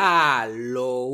[0.00, 1.10] Aló.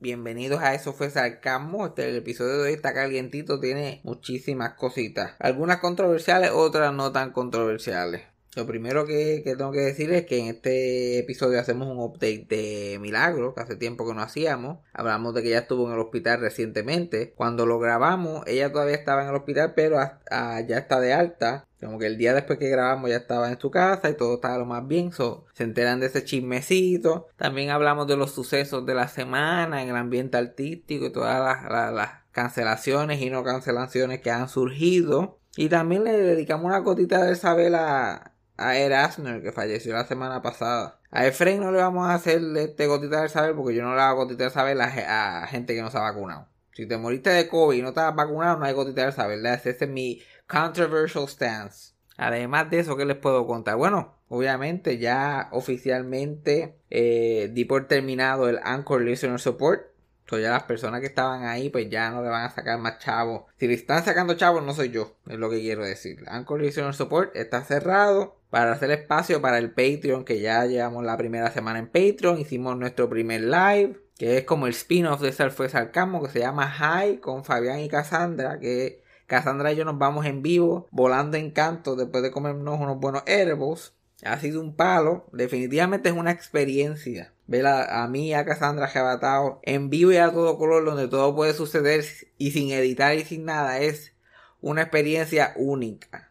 [0.00, 1.86] Bienvenidos a Eso fue Sarcasmo.
[1.86, 5.36] Este el episodio de hoy está calientito, tiene muchísimas cositas.
[5.38, 8.22] Algunas controversiales, otras no tan controversiales.
[8.56, 12.98] Lo primero que, tengo que decir es que en este episodio hacemos un update de
[13.00, 14.78] Milagro, que hace tiempo que no hacíamos.
[14.92, 17.32] Hablamos de que ella estuvo en el hospital recientemente.
[17.34, 21.66] Cuando lo grabamos, ella todavía estaba en el hospital, pero ah, ya está de alta.
[21.80, 24.56] Como que el día después que grabamos ya estaba en su casa y todo estaba
[24.56, 25.10] lo más bien.
[25.12, 27.28] se enteran de ese chismecito.
[27.36, 32.24] También hablamos de los sucesos de la semana en el ambiente artístico y todas las,
[32.30, 35.38] cancelaciones y no cancelaciones que han surgido.
[35.56, 40.42] Y también le dedicamos una cotita de saber a, a Erasner, que falleció la semana
[40.42, 41.00] pasada.
[41.10, 44.00] A Efraín no le vamos a hacer este gotita del saber porque yo no le
[44.00, 46.48] hago gotita del saber a, gente que no se ha vacunado.
[46.72, 49.44] Si te moriste de COVID y no estás vacunado, no hay gotita del saber.
[49.46, 51.94] Ese es mi controversial stance.
[52.16, 53.76] Además de eso, ¿qué les puedo contar?
[53.76, 59.94] Bueno, obviamente ya oficialmente eh, di por terminado el Anchor Listener Support.
[60.26, 62.98] So ya las personas que estaban ahí, pues ya no le van a sacar más
[62.98, 63.44] chavos.
[63.58, 66.24] Si le están sacando chavos, no soy yo, es lo que quiero decir.
[66.26, 71.16] Anchor Listener Support está cerrado para hacer espacio para el Patreon, que ya llevamos la
[71.16, 72.38] primera semana en Patreon.
[72.38, 76.38] Hicimos nuestro primer live, que es como el spin-off de Self fue Sarcasmo, que se
[76.38, 81.36] llama High, con Fabián y Cassandra, que Cassandra y yo nos vamos en vivo, volando
[81.36, 83.96] en canto, después de comernos unos buenos herbos.
[84.24, 87.32] Ha sido un palo, definitivamente es una experiencia.
[87.48, 91.34] Ver a, mí y a Cassandra arrebatado en vivo y a todo color, donde todo
[91.34, 92.04] puede suceder
[92.38, 94.12] y sin editar y sin nada, es
[94.60, 96.23] una experiencia única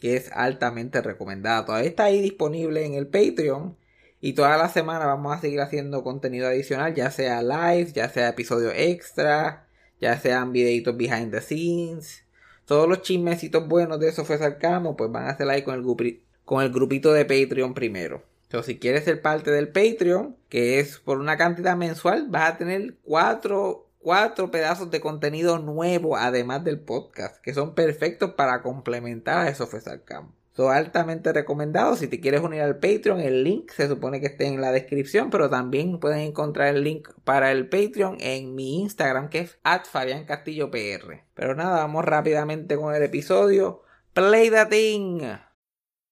[0.00, 1.64] que es altamente recomendada.
[1.64, 3.76] Todavía está ahí disponible en el Patreon.
[4.20, 8.30] Y toda la semana vamos a seguir haciendo contenido adicional, ya sea live, ya sea
[8.30, 9.68] episodio extra,
[10.00, 12.24] ya sean videitos behind the scenes.
[12.64, 16.22] Todos los chismecitos buenos de eso fue Sarcamo, pues van a hacer ahí con el,
[16.44, 18.24] con el grupito de Patreon primero.
[18.42, 22.56] Entonces, si quieres ser parte del Patreon, que es por una cantidad mensual, vas a
[22.58, 29.36] tener cuatro cuatro pedazos de contenido nuevo además del podcast que son perfectos para complementar
[29.36, 30.32] a eso fue Sarcam.
[30.54, 31.98] Son altamente recomendados.
[31.98, 35.28] Si te quieres unir al Patreon, el link se supone que esté en la descripción,
[35.28, 39.58] pero también pueden encontrar el link para el Patreon en mi Instagram, que es
[39.90, 41.24] Fabián PR.
[41.34, 43.82] Pero nada, vamos rápidamente con el episodio.
[44.14, 45.20] Play the thing.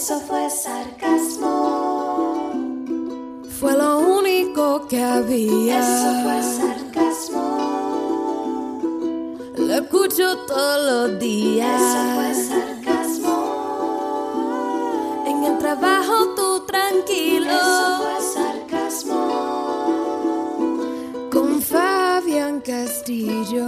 [0.00, 1.44] Eso fue sarcasmo.
[3.60, 5.78] Fue lo único que había.
[5.78, 7.44] Eso fue sarcasmo.
[9.58, 11.82] Lo escucho todos los días.
[11.82, 13.36] Eso fue sarcasmo.
[15.26, 17.50] En el trabajo tú tranquilo.
[17.50, 19.20] Eso fue sarcasmo.
[21.30, 23.66] Con Fabián Castillo.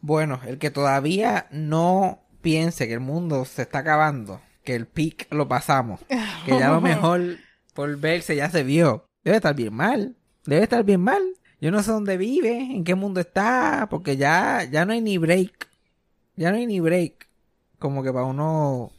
[0.00, 5.26] Bueno, el que todavía no piense que el mundo se está acabando, que el pic
[5.32, 6.00] lo pasamos,
[6.44, 7.38] que ya lo mejor
[7.72, 11.22] por verse ya se vio, debe estar bien mal, debe estar bien mal.
[11.60, 15.16] Yo no sé dónde vive, en qué mundo está, porque ya, ya no hay ni
[15.16, 15.68] break.
[16.36, 17.26] Ya no hay ni break.
[17.78, 18.92] Como que para uno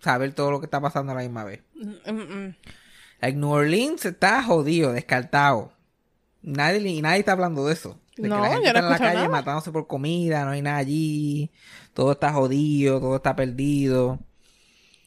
[0.00, 1.62] saber todo lo que está pasando a la misma vez.
[1.74, 2.56] Mm, mm, mm.
[3.22, 5.72] Like New Orleans está jodido, descartado.
[6.42, 7.98] Nadie, nadie está hablando de eso.
[8.18, 10.76] De no, que la gente está en la calle matándose por comida, no hay nada
[10.76, 11.50] allí
[11.94, 14.18] todo está jodido, todo está perdido.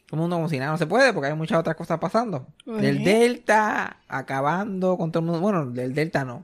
[0.07, 2.47] Todo el mundo como si nada no se puede porque hay muchas otras cosas pasando.
[2.66, 5.41] El Delta acabando con todo el mundo.
[5.41, 6.44] Bueno, del Delta no.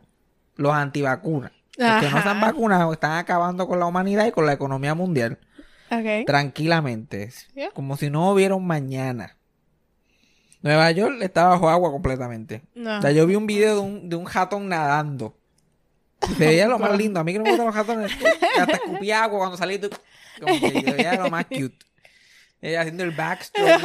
[0.55, 1.51] Los antivacunas.
[1.77, 5.39] Los que no están vacunados están acabando con la humanidad y con la economía mundial.
[6.25, 7.31] Tranquilamente.
[7.73, 9.38] Como si no hubiera un mañana.
[10.61, 12.63] Nueva York está bajo agua completamente.
[12.75, 15.38] O sea, yo vi un video de un, de un ratón nadando.
[16.21, 17.19] Se veía lo más lindo.
[17.19, 18.12] A mí que no me gustan los ratones.
[18.60, 19.80] Hasta escupía agua cuando salí.
[20.39, 21.86] Como que se veía lo más cute.
[22.62, 23.81] Ella haciendo el backstroke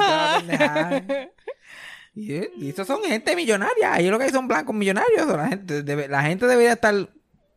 [2.14, 3.98] y Y, estos son gente millonaria.
[3.98, 5.26] Ellos lo que hay son blancos millonarios.
[5.26, 6.94] La gente, la gente debería estar.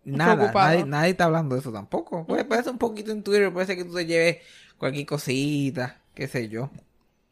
[0.04, 2.26] Nada, nadie, nadie, está hablando de eso tampoco.
[2.26, 4.38] Puede, puede ser un poquito en Twitter, puede ser que tú te lleves
[4.78, 6.70] cualquier cosita, qué sé yo.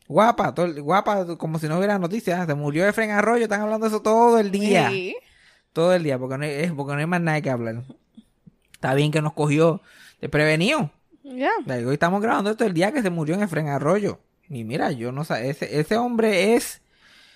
[0.08, 2.46] Guapa, guapa, como si no hubiera noticias.
[2.46, 4.92] Se murió Efren Arroyo, están hablando de eso todo el día.
[5.76, 7.84] Todo el día, porque no, hay, porque no hay más nada que hablar.
[8.72, 9.82] Está bien que nos cogió
[10.22, 10.90] de prevenido.
[11.22, 11.52] Ya.
[11.68, 14.20] Hoy estamos grabando esto el día que se murió en Efren Arroyo.
[14.48, 16.82] Y mira, yo no sé, ese, ese hombre es,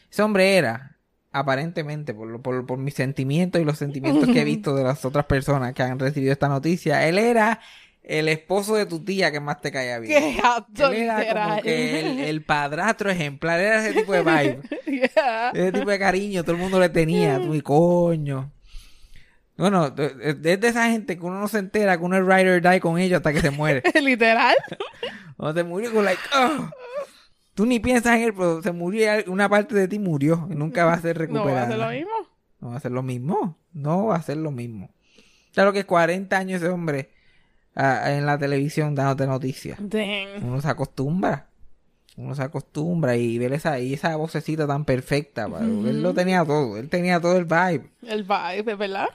[0.10, 0.96] ese hombre era
[1.34, 5.04] aparentemente, por, lo- por, por mis sentimientos y los sentimientos que he visto de las
[5.04, 7.60] otras personas que han recibido esta noticia, él era
[8.04, 10.36] el esposo de tu tía que más te caía bien.
[10.76, 11.62] Qué Él era como literal.
[11.62, 14.62] que el, el padrastro ejemplar, era ese tipo de vibe.
[14.86, 15.52] Yeah.
[15.54, 18.52] Ese tipo de cariño, todo el mundo le tenía, tú y coño.
[19.58, 22.62] Bueno, es de esa gente que uno no se entera que uno es ride or
[22.62, 23.84] die con ellos hasta que se muere.
[24.02, 24.56] Literal.
[25.36, 26.22] Cuando se murió, con like,
[27.54, 30.56] tú ni piensas en él, pero se murió, y una parte de ti murió y
[30.56, 31.68] nunca va a ser No va a recuperada.
[31.68, 32.12] ser lo mismo.
[32.62, 33.58] No va a ser lo mismo.
[33.74, 34.90] No va a ser lo mismo.
[35.54, 37.12] Claro que 40 años ese hombre
[37.76, 39.80] ah, en la televisión dándote noticias.
[39.82, 40.44] Dang.
[40.44, 41.48] Uno se acostumbra.
[42.18, 45.48] Uno se acostumbra y ver esa, y esa vocecita tan perfecta.
[45.62, 46.78] Él lo tenía todo.
[46.78, 47.90] Él tenía todo el vibe.
[48.06, 49.08] El vibe, ¿verdad?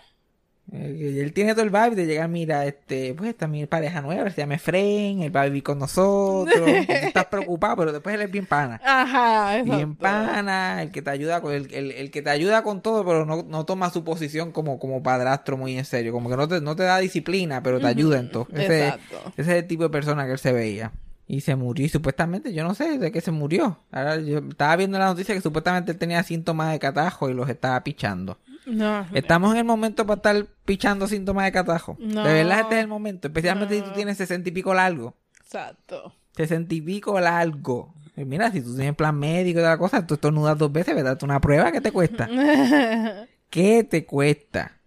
[0.72, 4.00] Eh, Él tiene todo el vibe de llegar, mira, este, pues esta es mi pareja
[4.00, 6.69] nueva, se llama Efren, él va a vivir con nosotros.
[6.88, 8.81] estás preocupado, pero después él es bien pana.
[8.84, 9.76] Ajá, exacto.
[9.76, 13.05] Bien pana, el que te ayuda con, el, el- el que te ayuda con todo,
[13.05, 16.12] pero no, no toma su posición como, como padrastro muy en serio.
[16.12, 18.49] Como que no te, no te da disciplina, pero te ayuda en todo.
[18.52, 19.32] Ese, Exacto.
[19.37, 20.93] ese es el tipo de persona que él se veía.
[21.26, 23.78] Y se murió, y supuestamente, yo no sé de qué se murió.
[23.90, 27.49] Ahora yo estaba viendo la noticia que supuestamente él tenía síntomas de catajo y los
[27.49, 28.38] estaba pichando.
[28.66, 29.06] No.
[29.12, 31.96] Estamos en el momento para estar pichando síntomas de catajo.
[32.00, 32.25] No.
[32.25, 35.16] De verdad este es el momento, especialmente si tú tienes sesenta y pico largo.
[35.40, 36.14] Exacto.
[36.37, 37.94] Sesenta y pico largo.
[38.16, 40.94] Y mira, si tú tienes plan médico y toda la cosa, tú estornudas dos veces,
[40.94, 41.19] ¿verdad?
[41.22, 42.28] Una prueba, ¿qué te cuesta?
[43.50, 44.78] ¿Qué te cuesta?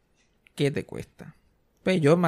[0.55, 1.35] ¿Qué te cuesta?
[1.83, 2.19] Pues yo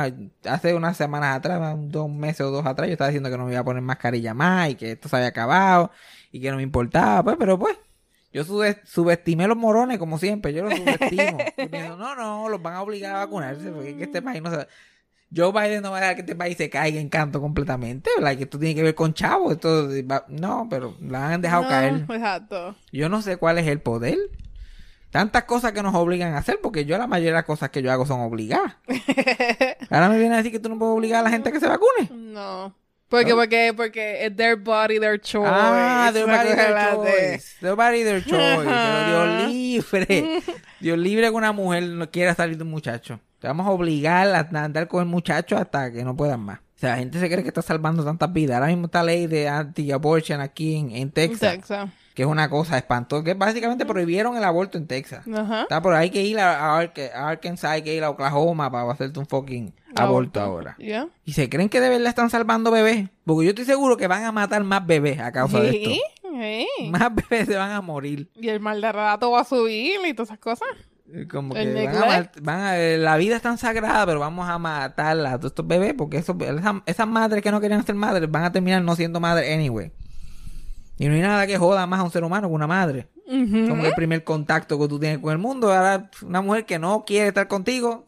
[0.45, 3.51] hace unas semanas atrás, dos meses o dos atrás, yo estaba diciendo que no me
[3.51, 5.91] iba a poner mascarilla más y que esto se había acabado
[6.31, 7.77] y que no me importaba, pues, pero pues,
[8.33, 11.37] yo sube- subestimé los morones como siempre, yo los subestimo.
[11.57, 14.41] Yo pienso, no, no, los van a obligar a vacunarse porque es que este país
[14.41, 14.67] no se...
[15.35, 18.35] Joe Biden no va a dejar que este país se caiga en canto completamente, ¿verdad?
[18.35, 19.87] Que esto tiene que ver con chavos, esto
[20.27, 21.93] no, pero la han dejado No, caer.
[22.09, 22.75] Exacto.
[22.91, 24.17] Yo no sé cuál es el poder.
[25.11, 27.81] Tantas cosas que nos obligan a hacer, porque yo la mayoría de las cosas que
[27.83, 28.77] yo hago son obligadas.
[29.89, 31.59] Ahora me viene a decir que tú no puedes obligar a la gente a que
[31.59, 32.09] se vacune.
[32.11, 32.73] No.
[33.09, 35.49] Porque, porque, porque es their body, their choice.
[35.51, 37.55] Ah, their body, their choice.
[37.59, 38.63] Their body, their choice.
[38.63, 40.43] Pero Dios libre.
[40.79, 43.19] Dios libre que una mujer no quiera salir de un muchacho.
[43.39, 46.59] Te vamos a obligar a andar con el muchacho hasta que no puedan más.
[46.59, 48.55] O sea, la gente se cree que está salvando tantas vidas.
[48.55, 51.55] Ahora mismo está ley de anti-abortion aquí en, en Texas.
[51.55, 51.89] Texas.
[52.19, 53.23] Que es una cosa espantosa.
[53.23, 55.25] Que básicamente prohibieron el aborto en Texas.
[55.25, 55.61] Ajá.
[55.61, 58.69] Está por ahí hay que ir a, a a Arkansas, hay que ir a Oklahoma
[58.69, 60.75] para hacerte un fucking aborto ahora.
[61.23, 63.07] Y se creen que de verdad están salvando bebés.
[63.23, 65.89] Porque yo estoy seguro que van a matar más bebés a causa de esto.
[66.29, 66.89] Sí.
[66.89, 68.29] Más bebés se van a morir.
[68.35, 70.67] Y el mal de rato va a subir y todas esas cosas.
[71.31, 75.17] Como que van a, van eh, la vida es tan sagrada, pero vamos a matar
[75.25, 78.43] a todos estos bebés porque esos, esas, esas madres que no querían ser madres van
[78.43, 79.93] a terminar no siendo madres anyway.
[80.99, 83.07] Y no hay nada que joda más a un ser humano que una madre.
[83.25, 83.69] Ujú.
[83.69, 85.73] Como que el primer contacto que tú tienes con el mundo.
[85.73, 88.05] Ahora, una mujer que no quiere estar contigo,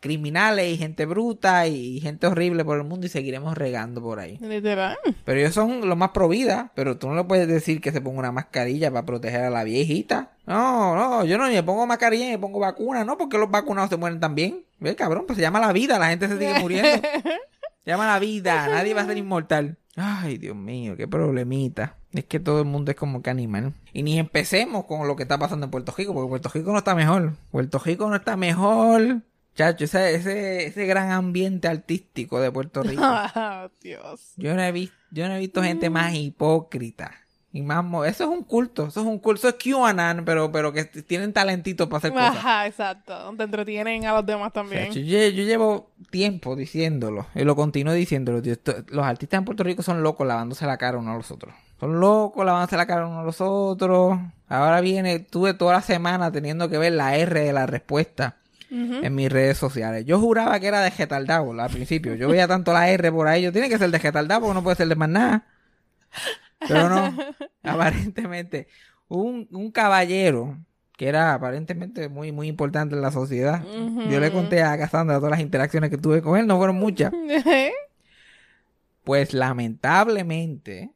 [0.00, 4.36] criminales y gente bruta y gente horrible por el mundo y seguiremos regando por ahí.
[4.42, 4.98] Literal.
[5.24, 8.02] Pero ellos son los más pro vida, pero tú no le puedes decir que se
[8.02, 10.32] ponga una mascarilla para proteger a la viejita.
[10.46, 13.16] No, no, yo no ni me pongo mascarilla ni me pongo vacuna, ¿no?
[13.16, 14.62] Porque los vacunados se mueren también.
[14.78, 16.90] Ve, cabrón, pues se llama la vida, la gente se sigue muriendo.
[17.84, 19.76] Se llama la vida, nadie va a ser inmortal.
[19.96, 21.96] Ay, Dios mío, qué problemita.
[22.12, 23.74] Es que todo el mundo es como que animal.
[23.92, 26.78] Y ni empecemos con lo que está pasando en Puerto Rico, porque Puerto Rico no
[26.78, 27.34] está mejor.
[27.50, 29.22] Puerto Rico no está mejor.
[29.54, 33.02] Chacho, ese, ese, ese gran ambiente artístico de Puerto Rico.
[33.04, 34.32] Ah, Dios.
[34.36, 37.12] Yo no he visto, yo no he visto gente más hipócrita.
[37.54, 40.72] Y más eso es un culto, eso es un culto, eso es QAnon, pero, pero
[40.72, 42.36] que tienen talentito para hacer cosas.
[42.36, 43.32] Ajá, exacto.
[43.36, 44.88] Te entretienen a los demás también.
[44.88, 48.42] Chacho, yo, yo llevo tiempo diciéndolo y lo continúo diciéndolo.
[48.88, 51.54] Los artistas en Puerto Rico son locos lavándose la cara uno a los otros.
[51.78, 54.18] Son locos lavándose la cara uno a los otros.
[54.48, 58.34] Ahora viene, tuve toda la semana teniendo que ver la R de la respuesta
[58.68, 60.04] en mis redes sociales.
[60.04, 62.16] Yo juraba que era de retardado al principio.
[62.16, 63.42] Yo veía tanto la R por ahí.
[63.42, 65.46] Yo tiene que ser de retardado porque no puede ser de más nada.
[66.68, 67.16] Pero no,
[67.62, 68.68] aparentemente.
[69.08, 70.56] Un, un caballero
[70.96, 73.64] que era aparentemente muy, muy importante en la sociedad.
[74.10, 77.12] Yo le conté a Cassandra todas las interacciones que tuve con él, no fueron muchas.
[79.02, 80.90] Pues lamentablemente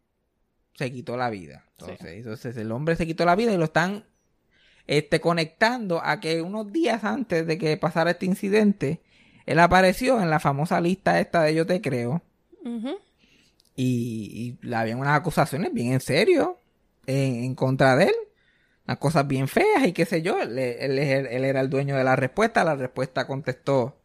[0.73, 1.67] se quitó la vida.
[1.79, 4.05] Entonces, entonces el hombre se quitó la vida y lo están
[4.87, 9.03] este, conectando a que unos días antes de que pasara este incidente,
[9.45, 12.23] él apareció en la famosa lista esta de Yo Te Creo
[12.65, 12.99] Ujú.
[13.83, 16.59] Y, y le habían unas acusaciones bien en serio
[17.07, 18.15] en, en contra de él.
[18.87, 20.41] Unas cosas bien feas y qué sé yo.
[20.41, 22.65] Él, él- él- era el dueño de la respuesta.
[22.65, 23.97] La respuesta contestó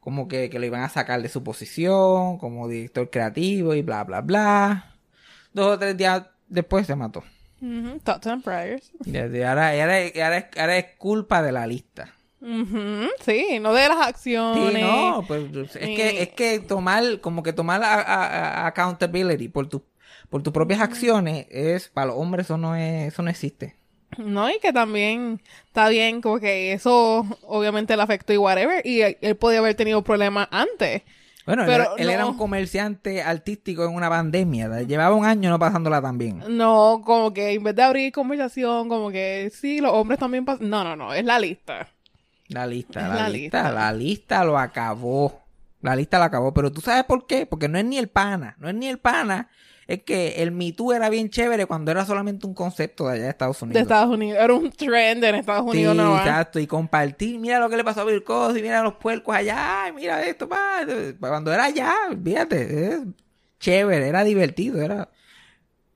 [0.00, 4.04] como que, que lo iban a sacar de su posición como director creativo y bla,
[4.04, 4.94] bla, bla.
[5.52, 7.24] Dos o tres días después se mató.
[7.60, 8.92] Ujú, Thoughts and prayers.
[9.04, 12.14] Y ahora, y ahora, y ahora es, ahora es culpa de la lista.
[12.40, 14.74] Ujú, Sí, no de las acciones.
[14.74, 19.48] Sí, no, pues es que, es que tomar, como que tomar a- a- a- accountability
[19.48, 19.82] por tu,
[20.30, 23.76] por tus propias acciones es, para los hombres eso no es, eso no existe.
[24.16, 28.86] No, y que también está bien, como que eso obviamente le afectó y whatever.
[28.86, 31.02] Y él, podía haber tenido problemas antes.
[31.44, 34.82] Bueno, él, Pero era- él era un comerciante artístico en una pandemia.
[34.82, 36.42] Llevaba un año no pasándola tan bien.
[36.48, 40.68] No, como que en vez de abrir conversación, como que sí, los hombres también pasan.
[40.70, 41.88] No, no, no, es la lista.
[42.48, 43.72] La lista, la, la lista, lista.
[43.72, 45.42] la lista lo acabó.
[45.80, 46.52] La lista lo acabó.
[46.54, 47.46] Pero tú sabes por qué?
[47.46, 48.56] Porque no es ni el pana.
[48.58, 49.48] No es ni el pana.
[49.86, 53.22] Es que el Me Too era bien chévere cuando era solamente un concepto de allá
[53.24, 53.74] de Estados Unidos.
[53.74, 54.38] De Estados Unidos.
[54.42, 56.18] Era un trend en Estados Sí, Unidos, ¿no?
[56.18, 56.58] exacto.
[56.60, 59.92] Y compartir, mira lo que le pasó a Bill Cosby, mira los puercos allá, ay,
[59.92, 60.80] mira esto, pa.
[61.18, 63.00] Cuando era allá, fíjate, es
[63.60, 65.08] chévere, era divertido, era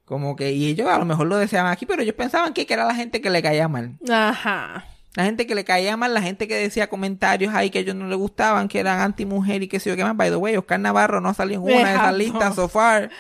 [0.07, 2.73] como que, y ellos a lo mejor lo deseaban aquí, pero ellos pensaban que, que
[2.73, 3.99] era la gente que le caía mal.
[4.11, 4.87] Ajá.
[5.15, 7.95] La gente que le caía mal, la gente que decía comentarios ahí que a ellos
[7.95, 10.17] no les gustaban, que eran anti-mujer y qué sé yo qué más.
[10.17, 13.11] By the way, Oscar Navarro no salió en una de esas listas so far.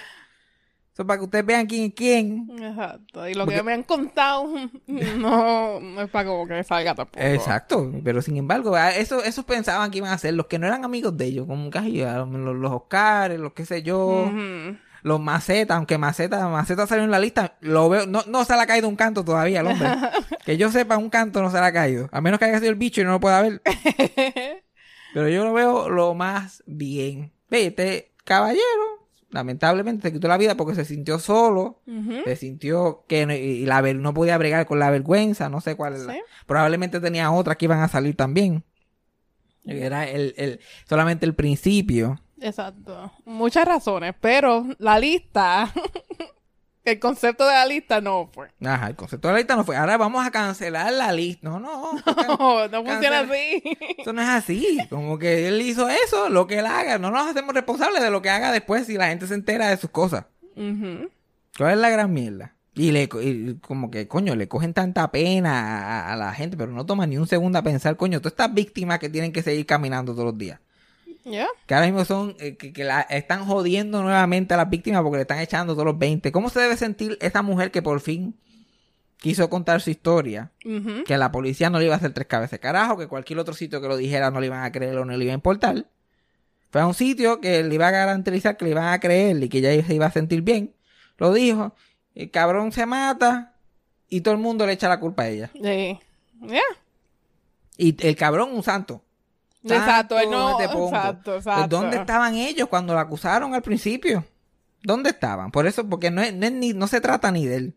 [0.94, 2.50] Eso para que ustedes vean quién es quién.
[2.62, 3.26] Exacto.
[3.28, 4.46] Y lo Porque- que me han contado
[4.86, 7.18] no, no es para como que salga tampoco.
[7.24, 10.66] Exacto, pero sin embargo, a- eso, esos pensaban que iban a ser los que no
[10.66, 14.76] eran amigos de ellos, como casi a los, los Oscars, los qué sé yo, Ujú.
[15.02, 18.60] Los Macetas, aunque Maceta, Maceta salió en la lista, lo veo, no, no se le
[18.60, 19.88] ha caído un canto todavía al hombre.
[20.44, 22.70] que yo sepa, un canto no se le ha caído, a menos que haya sido
[22.70, 23.62] el bicho y no lo pueda ver.
[25.14, 27.32] pero yo lo veo lo más bien.
[27.50, 31.82] Ve, este caballero, lamentablemente se quitó la vida porque se sintió solo,
[32.24, 36.06] se sintió que no, y la no podía bregar con la vergüenza, no sé cuál
[36.06, 36.16] la-.
[36.46, 38.64] Probablemente tenía otras que iban a salir también.
[39.64, 42.20] Era el, el, solamente el principio.
[42.42, 43.12] Exacto.
[43.24, 45.72] Muchas razones, pero la lista,
[46.84, 48.48] el concepto de la lista no fue.
[48.64, 49.76] Ajá, el concepto de la lista no fue.
[49.76, 51.48] Ahora vamos a cancelar la lista.
[51.48, 51.92] No, no.
[51.94, 53.62] No, no funciona así.
[53.98, 54.78] Eso no es así.
[54.90, 56.98] Como que él hizo eso, lo que él haga.
[56.98, 59.76] No nos hacemos responsables de lo que haga después si la gente se entera de
[59.76, 60.26] sus cosas.
[60.56, 61.08] Ujú.
[61.56, 62.56] ¿Cuál es la gran mierda?
[62.74, 66.72] Y le y como que, coño, le cogen tanta pena a, a la gente, pero
[66.72, 69.66] no toman ni un segundo a pensar, coño, todas estas víctimas que tienen que seguir
[69.66, 70.58] caminando todos los días.
[71.24, 71.46] Ya.
[71.66, 75.16] Que ahora mismo son, eh, que, que la están jodiendo nuevamente a las víctimas porque
[75.16, 76.32] le están echando todos los 20.
[76.32, 78.34] ¿Cómo se debe sentir esa mujer que por fin
[79.18, 80.50] quiso contar su historia?
[81.04, 83.54] Que la policía no le iba a hacer tres cabezas de carajo, que cualquier otro
[83.54, 85.86] sitio que lo dijera no le iban a creer o no le iba a importar.
[86.70, 89.48] Fue a un sitio que le iba a garantizar que le iban a creer y
[89.48, 90.74] que ella se iba a sentir bien.
[91.18, 91.74] Lo dijo.
[92.14, 93.54] El cabrón se mata
[94.08, 95.50] y todo el mundo le echa la culpa a ella.
[97.76, 99.02] Y el cabrón, un santo.
[99.64, 100.88] Exacto, él no- ¿dónde te pongo?
[100.88, 101.76] exacto, Pues, exacto.
[101.76, 104.24] ¿Dónde estaban ellos cuando la acusaron al principio?
[104.82, 105.50] ¿Dónde estaban?
[105.52, 107.76] Por eso, porque no, es- no, es ni, no se trata ni de él.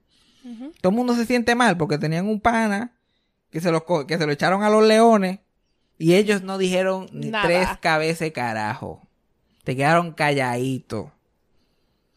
[0.82, 2.92] Todo el mundo se siente mal porque tenían un pana
[3.50, 5.40] que se lo, que se lo echaron a los leones
[5.98, 7.46] y ellos no dijeron ni Nada.
[7.46, 9.08] tres cabezas carajo.
[9.64, 11.08] Te quedaron calladitos.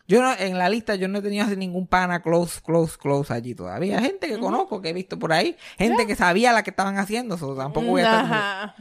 [0.06, 3.32] Yo no, en la lista yo no he tenido así ningún pana close, close, close
[3.32, 4.00] allí todavía.
[4.00, 5.54] Gente que conozco, que he visto por ahí.
[5.78, 7.36] Gente que sabía la que estaban haciendo.
[7.38, 8.74] so, tampoco voy a estar.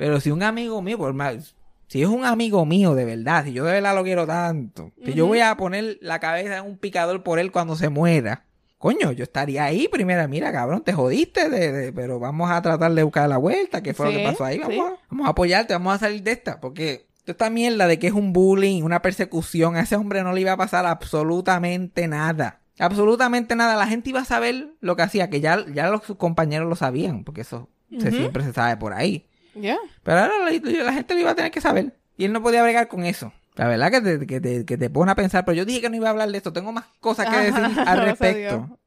[0.00, 1.54] Pero si un amigo mío, por más,
[1.88, 5.12] si es un amigo mío de verdad, si yo de verdad lo quiero tanto, que
[5.12, 8.44] yo voy a poner la cabeza en un picador por él cuando se muera,
[8.78, 12.94] coño, yo estaría ahí primero, mira, cabrón, te jodiste, de, de- pero vamos a tratar
[12.94, 14.58] de buscar la vuelta, ¿qué fue lo que pasó ahí?
[14.58, 14.80] Vamos, sí.
[14.80, 18.06] a, vamos a apoyarte, vamos a salir de esta, porque toda esta mierda de que
[18.06, 22.60] es un bullying, una persecución, a ese hombre no le iba a pasar absolutamente nada.
[22.78, 23.76] Absolutamente nada.
[23.76, 26.76] La gente iba a saber lo que hacía, que ya, ya los sus compañeros lo
[26.76, 29.26] sabían, porque eso se- siempre se sabe por ahí.
[29.54, 29.78] Ya.
[30.02, 31.94] Pero ahora la, la gente lo iba a tener que saber.
[32.16, 33.32] Y él no podía bregar con eso.
[33.56, 35.44] La verdad que te, que te, que te pone a pensar.
[35.44, 36.52] Pero yo dije que no iba a hablar de esto.
[36.52, 38.78] Tengo más cosas que decir Ajá, al respecto.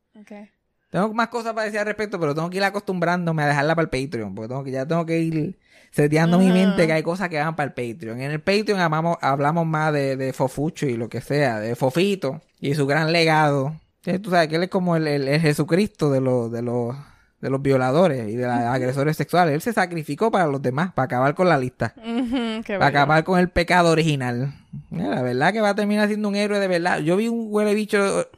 [0.89, 3.89] Tengo más cosas para decir al respecto, pero tengo que ir acostumbrándome a dejarla para
[3.91, 4.36] el Patreon.
[4.36, 5.58] Porque tengo que, ya tengo que ir
[5.91, 8.22] seteando mi mente que hay cosas que van para el Patreon.
[8.22, 12.41] En el Patreon hablamos, hablamos más de, de Fofucho y lo que sea, de Fofito
[12.60, 13.79] y su gran legado.
[14.22, 16.96] Tú sabes que él es como el, el- el Jesucristo de los, de los,
[17.43, 19.53] de los violadores y de los agresores sexuales.
[19.53, 21.93] Él se sacrificó para los demás, para acabar con la lista.
[21.93, 24.53] Qué Para acabar con el pecado original.
[24.89, 27.00] Mira, la verdad que va a terminar siendo un héroe de verdad.
[27.00, 28.29] Yo vi un huele bicho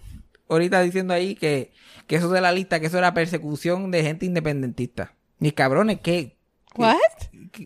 [0.49, 1.71] ahorita diciendo ahí que,
[2.07, 5.13] que eso de la lista, que eso era persecución de gente independentista.
[5.37, 6.35] Mis cabrones, que
[6.75, 6.95] What?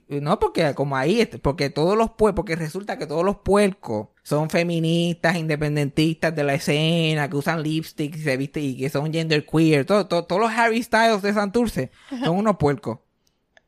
[0.07, 4.49] No, porque como ahí, porque todos los puercos, porque resulta que todos los puercos son
[4.49, 9.85] feministas, independentistas de la escena, que usan lipstick y se viste y que son genderqueer,
[9.85, 11.91] todo, todo- todos los Harry Styles de Santurce
[12.23, 12.99] son unos puercos.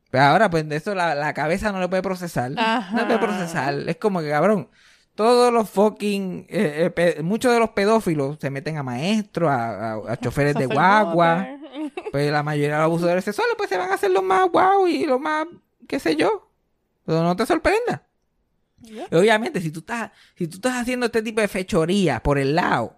[0.10, 2.52] Pero ahora, pues de eso la, la cabeza no le puede procesar.
[2.52, 2.58] No
[2.98, 3.20] le puede Ajá.
[3.20, 3.74] procesar.
[3.88, 4.70] Es como que, cabrón,
[5.16, 9.94] todos los fucking, eh, eh, pe- muchos de los pedófilos se meten a maestros, a,
[9.94, 11.48] a- a choferes de guagua.
[12.12, 14.86] Pues la mayoría de los abusadores sexuales pues se van a hacer los más guau
[14.88, 15.48] y los más,
[15.92, 16.50] qué sé yo.
[17.06, 18.08] Pero no te sorprenda.
[19.12, 22.98] Obviamente, si tú estás, si tú estás haciendo este tipo de fechoría por el lado,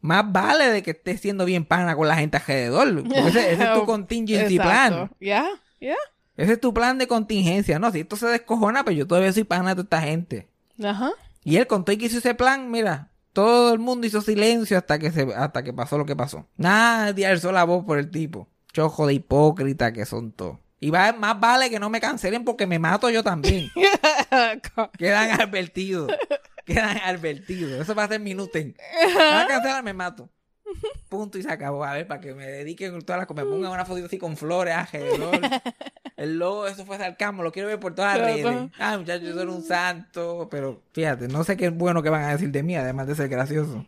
[0.00, 3.04] más vale de que estés siendo bien pana con la gente alrededor.
[3.04, 5.12] Porque ese, ese es tu contingency plan.
[5.20, 5.48] Ya,
[5.80, 5.94] ya.
[6.36, 7.78] Ese es tu plan de contingencia.
[7.78, 10.48] No, si esto se descojona, pues yo todavía soy pana de esta gente.
[10.82, 11.12] Ajá.
[11.44, 14.98] Y él contó y que hizo ese plan, mira, todo el mundo hizo silencio hasta
[14.98, 16.46] que se, hasta que pasó lo que pasó.
[16.56, 18.48] Nadie alzó la voz por el tipo.
[18.72, 20.58] Chojo de hipócrita que son todos.
[20.80, 23.70] Y va, más vale que no me cancelen porque me mato yo también.
[24.98, 26.12] Quedan advertidos.
[26.64, 27.80] Quedan advertidos.
[27.80, 28.76] Eso va a ser minuten.
[29.06, 30.30] Me va a cancelar, me mato.
[31.08, 31.84] Punto y se acabó.
[31.84, 33.44] A ver, para que me dediquen con todas las cosas.
[33.44, 35.40] Me pongan una fotito así con flores alrededor.
[36.16, 37.42] El logo, eso fue sarcasmo.
[37.42, 38.70] Lo quiero ver por todas las redes.
[38.78, 40.48] Ah, muchachos, yo soy un santo.
[40.50, 43.28] Pero fíjate, no sé qué bueno que van a decir de mí, además de ser
[43.28, 43.84] gracioso.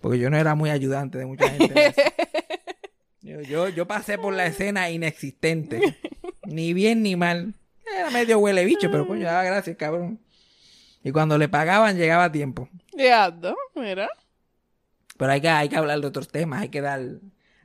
[0.00, 1.94] Porque yo no era muy ayudante de mucha gente.
[3.22, 5.98] Yo, yo, yo pasé por la escena inexistente.
[6.44, 7.54] Ni bien ni mal.
[7.96, 10.20] Era medio huele bicho, pero coño, daba gracias, cabrón.
[11.02, 12.68] Y cuando le pagaban, llegaba a tiempo.
[12.92, 13.54] Ya, ¿no?
[13.74, 14.08] Mira.
[15.16, 17.00] Pero hay que, hay que hablar de otros temas, hay que dar,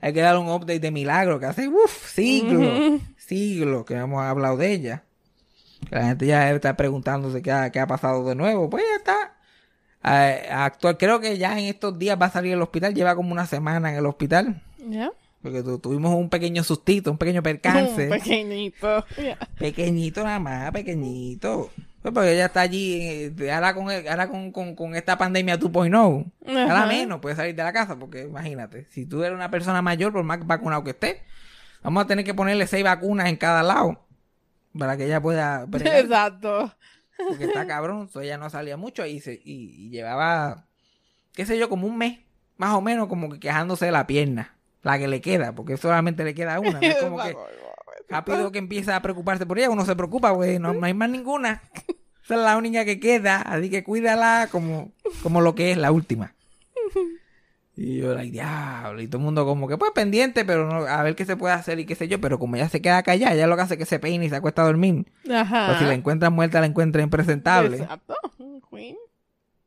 [0.02, 4.58] hay que dar un update de Milagro, que hace uff, siglos, siglos que hemos hablado
[4.58, 5.04] de ella.
[5.90, 8.70] La gente ya está preguntándose qué ha, qué ha pasado de nuevo.
[8.70, 9.38] Pues ya está.
[10.04, 13.32] Eh, actual, creo que ya en estos días va a salir del hospital, lleva como
[13.32, 14.62] una semana en el hospital.
[14.78, 15.12] Ya.
[15.46, 18.06] Porque tu- tuvimos un pequeño sustito, un pequeño percance.
[18.10, 19.06] Un pequeñito.
[19.60, 21.70] Pequeñito nada más, pequeñito.
[22.02, 23.00] Pues porque ella está allí,
[23.40, 27.54] eh, ahora con, el- ahora con, con, con esta pandemia 2.0, ahora menos puede salir
[27.56, 30.92] de la casa, porque imagínate, si tú eres una persona mayor, por más vacunado que
[30.92, 31.22] esté,
[31.84, 34.04] vamos a tener que ponerle seis vacunas en cada lado
[34.78, 36.74] para que ella pueda bregar, Exacto.
[37.28, 40.66] porque está cabrón, entonces ella no salía mucho y, se, y, y llevaba,
[41.34, 42.20] qué sé yo, como un mes,
[42.58, 44.55] más o menos, como que quejándose de la pierna,
[44.86, 47.36] la que le queda, porque solamente le queda una, no es como que
[48.10, 51.10] rápido que empieza a preocuparse por ella, uno se preocupa, güey, no, no hay más
[51.10, 51.64] ninguna.
[52.24, 54.92] Esa es la única que queda, así que cuídala como,
[55.24, 56.34] como lo que es la última.
[57.76, 61.04] Y yo, like, diablo, y todo el mundo como que, pues, pendiente, pero no, a
[61.04, 63.34] ver qué se puede hacer y qué sé yo, pero como ella se queda callada,
[63.34, 65.06] ella lo que hace es que se peina y se acuesta a dormir.
[65.30, 65.68] Ajá.
[65.68, 67.78] Pues si la encuentran muerta, la encuentran impresentable.
[67.78, 68.16] Exacto.
[68.72, 68.96] Queen.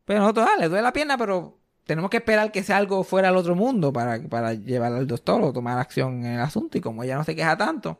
[0.05, 1.58] Pero nosotros, ah, le duele la pierna, pero
[1.89, 5.41] tenemos que esperar que sea algo fuera del otro mundo para, para llevarla al doctor
[5.41, 6.77] o tomar acción en el asunto.
[6.77, 7.99] Y como ella no se queja tanto.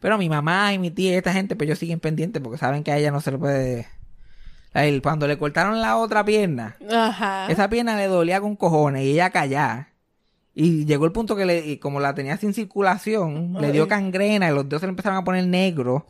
[0.00, 2.82] Pero mi mamá y mi tía y esta gente, pues ellos siguen pendientes porque saben
[2.82, 3.86] que a ella no se le puede...
[4.74, 7.46] Él, Cuando le cortaron la otra pierna, Ajá.
[7.48, 9.90] esa pierna le dolía con cojones y ella callaba.
[10.52, 14.48] Y llegó el punto que le, y como la tenía sin circulación, le dio cangrena
[14.50, 16.02] y los dedos se le empezaron a poner negros.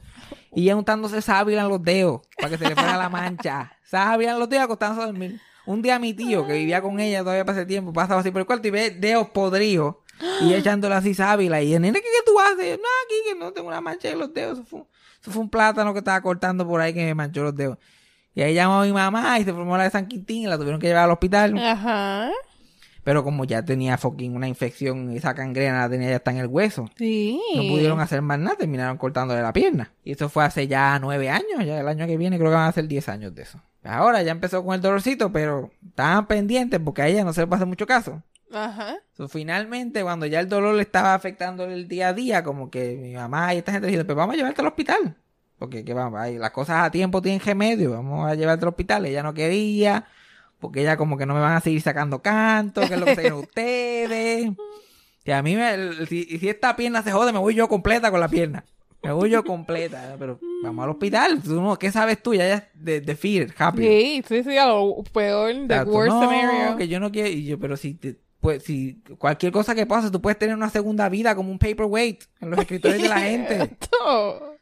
[0.54, 3.72] Y ella untándose sábila en los dedos para que se le fuera la mancha.
[3.84, 5.38] Sábila en los dedos acostándose a dormir.
[5.68, 8.40] Un día mi tío, que vivía con ella todavía para ese tiempo, pasaba así por
[8.40, 9.96] el cuarto y ve dedos podridos.
[10.40, 11.61] Y echándole así sábila.
[11.61, 12.78] Y el nene, ¿qué, qué tú haces?
[12.78, 14.61] No, aquí que no tengo una mancha en los dedos.
[14.61, 14.81] Eso fue,
[15.20, 17.76] eso fue un plátano que estaba cortando por ahí que me manchó los dedos.
[18.35, 20.57] Y ahí llamó a mi mamá y se formó la de San Quintín y la
[20.57, 21.59] tuvieron que llevar al hospital.
[21.59, 22.31] Ajá.
[23.04, 26.46] Pero como ya tenía fucking una infección, esa cangrena la tenía ya hasta en el
[26.46, 26.90] hueso.
[26.96, 27.40] Sí.
[27.54, 29.92] No pudieron hacer más nada, terminaron cortándole la pierna.
[30.04, 32.68] Y eso fue hace ya nueve años, ya el año que viene creo que van
[32.68, 33.62] a ser diez años de eso.
[33.84, 37.54] Ahora ya empezó con el dolorcito, pero estaban pendientes porque a ella no se le
[37.54, 38.22] hacer mucho caso.
[38.52, 38.96] Ajá.
[39.16, 42.96] So, finalmente, cuando ya el dolor le estaba afectando el día a día, como que
[42.96, 45.16] mi mamá y esta gente dijeron, pues vamos a llevarte al hospital.
[45.58, 49.06] Porque que vamos, las cosas a tiempo tienen remedio, vamos a llevarte al hospital.
[49.06, 50.06] Ella no quería,
[50.60, 53.16] porque ella como que no me van a seguir sacando canto, que es lo que
[53.16, 54.50] se ustedes.
[55.24, 58.20] Que a mí, me, si, si esta pierna se jode, me voy yo completa con
[58.20, 58.64] la pierna.
[59.02, 61.40] Me voy yo completa, pero vamos al hospital.
[61.42, 62.34] Tú no, ¿Qué sabes tú?
[62.34, 63.82] Ya, ya de, de fear, happy.
[63.86, 65.90] Sí, sí, sí, a lo peor, the Exacto.
[65.92, 66.76] worst no, scenario.
[66.76, 70.10] que yo no quiero, y yo, pero si te, pues, si cualquier cosa que pase,
[70.10, 73.76] tú puedes tener una segunda vida como un paperweight en los escritores de la gente.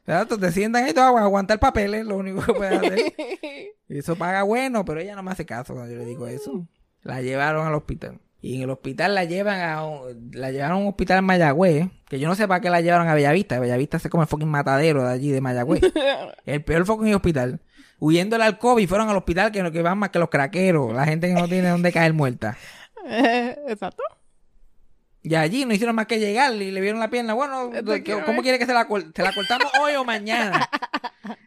[0.07, 3.13] Exacto, te sientan ahí, tú aguantar papeles, lo único que puedes hacer.
[3.89, 6.67] Y eso paga bueno, pero ella no me hace caso cuando yo le digo eso.
[7.03, 8.19] La llevaron al hospital.
[8.41, 11.87] Y en el hospital la llevan a un- la llevaron a un hospital en Mayagüez,
[12.09, 13.59] que yo no sé para qué la llevaron a Bellavista.
[13.59, 15.81] Bellavista se come el fucking matadero de allí de Mayagüez.
[16.45, 17.61] El peor fucking hospital.
[17.99, 21.27] Huyéndole al COVID, fueron al hospital que, que van más que los craqueros, la gente
[21.29, 22.57] que no tiene dónde caer muerta.
[23.07, 24.03] Exacto.
[25.23, 27.33] Y allí no hicieron más que llegar y le vieron la pierna.
[27.33, 30.69] Bueno, Esto ¿qué- quiero ¿cómo quiere que se la, se la cortamos hoy o mañana?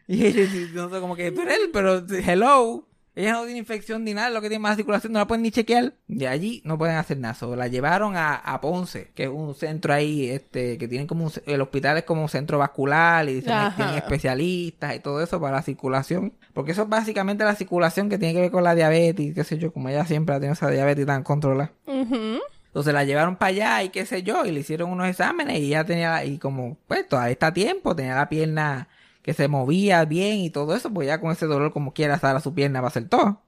[0.06, 2.84] Y ellos, no sé, como que, pero él, pero hello.
[3.14, 5.50] Ella no tiene infección ni nada, lo que tiene más circulación no la pueden ni
[5.52, 5.94] chequear.
[6.08, 7.34] De allí no pueden hacer nada.
[7.34, 11.24] So, la llevaron a, a Ponce, que es un centro ahí, este, que tienen como
[11.26, 15.40] un, el hospital es como un centro vascular y dicen tienen especialistas y todo eso
[15.40, 16.32] para la circulación.
[16.54, 19.58] Porque eso es básicamente la circulación que tiene que ver con la diabetes, qué sé
[19.58, 21.72] yo, como ella siempre ha tenido esa diabetes tan controlada.
[21.86, 22.38] Ujú.
[22.70, 25.70] Entonces la llevaron para allá y qué sé yo, y le hicieron unos exámenes y
[25.70, 28.88] ya tenía, y como, pues todavía está tiempo, tenía la pierna
[29.22, 32.36] que se movía bien y todo eso, pues ya con ese dolor como quiera estar
[32.36, 33.42] a su pierna va a hacer todo.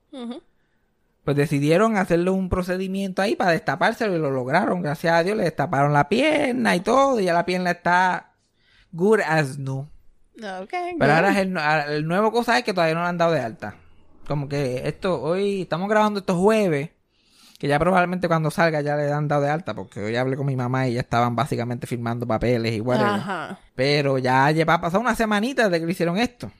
[1.24, 5.44] Pues decidieron hacerle un procedimiento ahí para destapárselo y lo lograron, gracias a Dios, le
[5.44, 8.32] destaparon la pierna y todo, y ya la pierna está
[8.90, 9.86] good as new.
[10.62, 11.56] Okay, Pero ahora es el,
[11.94, 13.76] el nuevo cosa es que todavía no lo han dado de alta.
[14.26, 16.90] Como que esto, hoy estamos grabando estos jueves,
[17.62, 20.46] que ya probablemente cuando salga ya le han dado de alta, porque hoy hablé con
[20.46, 23.20] mi mamá y ya estaban básicamente firmando papeles y whatever.
[23.76, 26.50] Pero ya lleva pasado una semanita desde que le hicieron esto.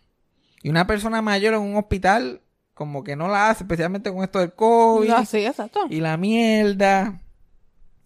[0.63, 2.41] Y una persona mayor en un hospital,
[2.73, 5.81] como que no la hace, especialmente con esto del COVID No, sí, exacto.
[5.91, 7.19] y la mierda.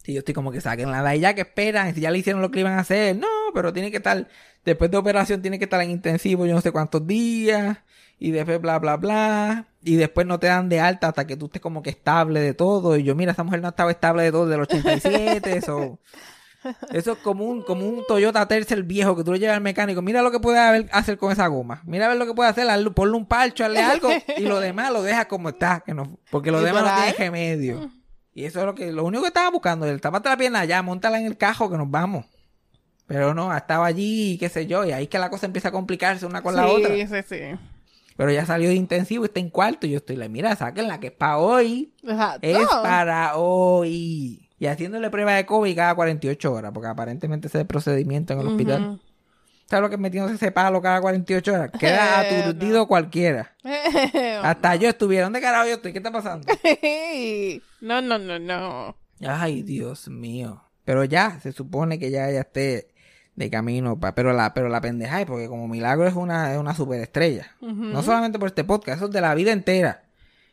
[0.03, 2.41] Y yo estoy como que saquen la de ya que esperan, si ya le hicieron
[2.41, 3.15] lo que iban a hacer.
[3.15, 4.27] No, pero tiene que estar,
[4.65, 7.77] después de operación tiene que estar en intensivo yo no sé cuántos días.
[8.19, 9.65] Y después bla, bla, bla.
[9.83, 12.53] Y después no te dan de alta hasta que tú estés como que estable de
[12.53, 12.97] todo.
[12.97, 15.57] Y yo, mira, esa mujer no estaba estable de todo desde el 87.
[15.57, 15.99] Eso,
[16.91, 20.01] eso es como un, como un Toyota Tercel viejo que tú le llevas al mecánico.
[20.01, 21.81] Mira lo que puede haber- hacer con esa goma.
[21.85, 22.67] Mira a ver lo que puede hacer.
[22.67, 24.09] hazle- Ponle un parcho, hazle algo.
[24.37, 25.81] Y lo demás lo deja como está.
[25.85, 27.91] Que no, porque lo demás no tiene remedio.
[28.33, 29.85] Y eso es lo que, lo único que estaba buscando.
[29.85, 32.25] El tapate la pierna ya, montala en el cajo que nos vamos.
[33.05, 34.83] Pero no, estaba allí qué sé yo.
[34.83, 36.95] Y ahí es que la cosa empieza a complicarse una con la sí, otra.
[36.95, 37.57] Sí, sí,
[38.17, 39.87] Pero ya salió de intensivo, está en cuarto.
[39.87, 41.93] Y yo estoy, like, mira, sáquenla que es para hoy.
[42.03, 42.47] Exacto.
[42.47, 44.49] Es para hoy.
[44.59, 48.39] Y haciéndole prueba de COVID cada 48 horas, porque aparentemente ese es el procedimiento en
[48.39, 48.99] el hospital.
[49.69, 51.71] ¿Sabes lo que es metiéndose ese palo cada 48 horas?
[51.77, 53.53] Queda Eh, aturdido cualquiera.
[54.41, 55.25] Hasta yo estuviera.
[55.25, 55.91] ¿Dónde carajo yo estoy?
[55.91, 56.47] ¿Qué está pasando?
[57.81, 58.97] no, no, no, no.
[59.21, 60.63] Ay, Dios mío.
[60.85, 62.87] Pero ya, se supone que ya ella esté
[63.37, 63.97] de camino.
[63.97, 67.47] pa- pero la pero la pendeja es porque como Milagro es una, es una superestrella.
[67.61, 70.01] No solamente por este podcast, eso es de la vida entera.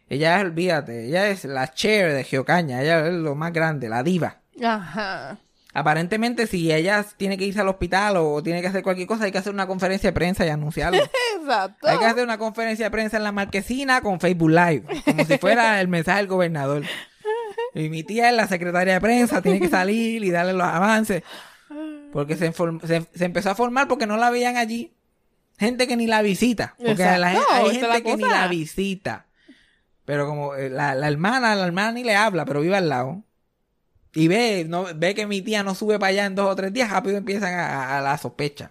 [0.08, 2.80] Ella es, olvídate, ella es la chair de Geocaña.
[2.82, 4.36] Ella es lo más grande, la diva.
[4.62, 5.38] Ajá.
[5.76, 9.32] Aparentemente, si ella tiene que irse al hospital o tiene que hacer cualquier cosa, hay
[9.32, 11.02] que hacer una conferencia de prensa y anunciarlo.
[11.40, 11.88] Exacto.
[11.88, 15.36] hay que hacer una conferencia de prensa en la marquesina con Facebook Live, como si
[15.38, 16.84] fuera el mensaje del gobernador.
[17.74, 21.22] Y mi tía es la secretaria de prensa, tiene que salir y darle los avances.
[22.14, 24.92] Porque se, se, se empezó a formar porque no la veían allí.
[25.58, 26.74] Gente que ni la visita.
[26.78, 29.26] Porque la gen- hay la gente que ni la visita.
[30.04, 33.22] Pero como eh, la, la hermana, la hermana ni le habla, pero vive al lado.
[34.14, 36.72] Y ve, no, ve que mi tía no sube para allá en dos o tres
[36.72, 38.70] días, rápido empiezan a, a- a la sospecha.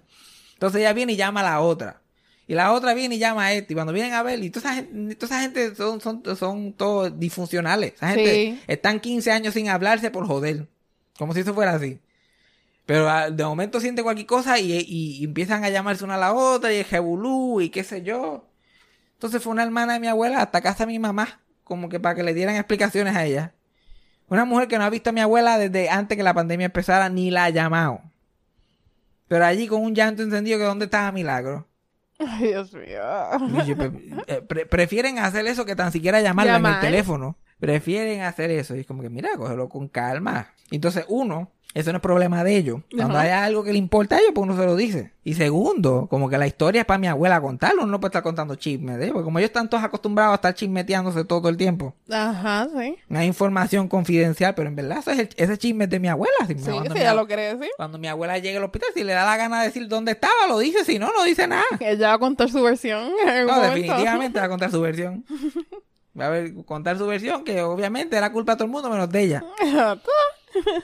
[0.54, 2.02] Entonces ella viene y llama a la otra.
[2.48, 3.74] Y la otra viene y llama a este.
[3.74, 6.74] Y cuando vienen a ver, y toda esa gente, toda esa gente son, son, son
[6.74, 7.94] todos disfuncionales.
[7.96, 8.62] Esa gente Sí.
[8.68, 10.68] están 15 años sin hablarse por joder.
[11.18, 12.00] Como si eso fuera así.
[12.86, 16.34] Pero ah, de momento siente cualquier cosa y, y- empiezan a llamarse una a la
[16.34, 18.46] otra y el jebulú y qué sé yo.
[19.14, 22.16] Entonces fue una hermana de mi abuela hasta casa de mi mamá, como que para
[22.16, 23.54] que le dieran explicaciones a ella.
[24.28, 27.08] Una mujer que no ha visto a mi abuela desde antes que la pandemia empezara
[27.10, 28.02] ni la ha llamado.
[29.28, 31.68] Pero allí con un llanto encendido que dónde estaba Milagro.
[32.20, 33.78] Ay, Dios mío.
[33.78, 33.92] Pre-
[34.28, 36.82] eh, pre- prefieren hacer eso que tan siquiera llamarla en el Llamar.
[36.82, 37.38] teléfono.
[37.60, 38.76] Prefieren hacer eso.
[38.76, 40.54] Y es como que, mira, cógelo con calma.
[40.70, 42.82] Entonces, uno, eso no es problema de ellos.
[42.96, 43.24] Cuando Ajá.
[43.24, 45.12] hay algo que le importa a ellos, pues uno se lo dice.
[45.24, 47.84] Y segundo, como que la historia es para mi abuela contarlo.
[47.84, 49.14] Uno no puede estar contando chismes de ellos.
[49.14, 51.96] Porque como ellos están todos acostumbrados a estar chismeteándose todo el tiempo.
[52.12, 52.96] Ajá, sí.
[53.08, 56.10] No hay información confidencial, pero en verdad eso es el- ese chisme es de mi
[56.10, 56.34] abuela.
[56.46, 57.70] Si Sí, cuando, si mi, ella lo quiere decir.
[57.78, 60.48] cuando mi abuela llegue al hospital, si le da la gana de decir dónde estaba,
[60.48, 60.84] lo dice.
[60.86, 61.64] Si no, no dice nada.
[61.80, 63.76] Ella va a contar su versión en No, momento.
[63.76, 65.26] definitivamente va a contar su versión.
[66.20, 69.10] Va a ver, contar su versión, que obviamente era culpa de todo el mundo menos
[69.10, 69.44] de ella.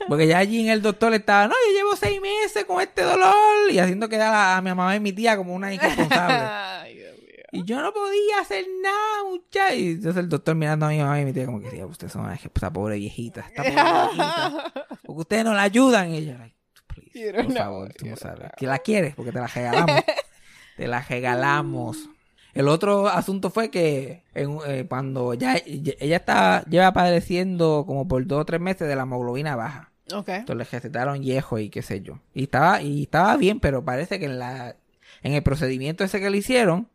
[0.08, 3.34] Porque ya allí en el doctor estaba, no, yo llevo seis meses con este dolor.
[3.72, 6.34] Y haciendo quedar a, a mi mamá y mi tía como una irresponsable.
[6.84, 7.44] Ay, Dios mío.
[7.52, 9.74] y yo no podía hacer nada, muchacha.
[9.76, 12.12] Y entonces el doctor mirando a mi mamá y mi tía como que, "Tía, ustedes
[12.14, 14.74] son esa pobre viejita, esta pobre viejita.
[15.06, 16.10] Porque ustedes no la ayudan.
[16.14, 16.56] Y ella, like,
[16.88, 18.52] please, por know, favor, tú you no sabes.
[18.58, 20.02] Que la quieres porque te la regalamos.
[20.78, 22.10] te la regalamos.
[22.54, 28.26] El otro asunto fue que en- eh, cuando ya ella estaba, lleva padeciendo como por
[28.26, 29.92] dos o tres meses de la hemoglobina baja.
[30.14, 30.30] Ok.
[30.30, 32.20] Entonces le recetaron viejo y qué sé yo.
[32.34, 34.76] Y estaba, y estaba bien, pero parece que en la,
[35.22, 36.88] en el procedimiento ese que le hicieron,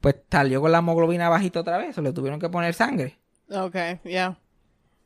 [0.00, 3.18] pues salió con la hemoglobina bajita otra vez, o le tuvieron que poner sangre.
[3.50, 4.38] Ok, ya.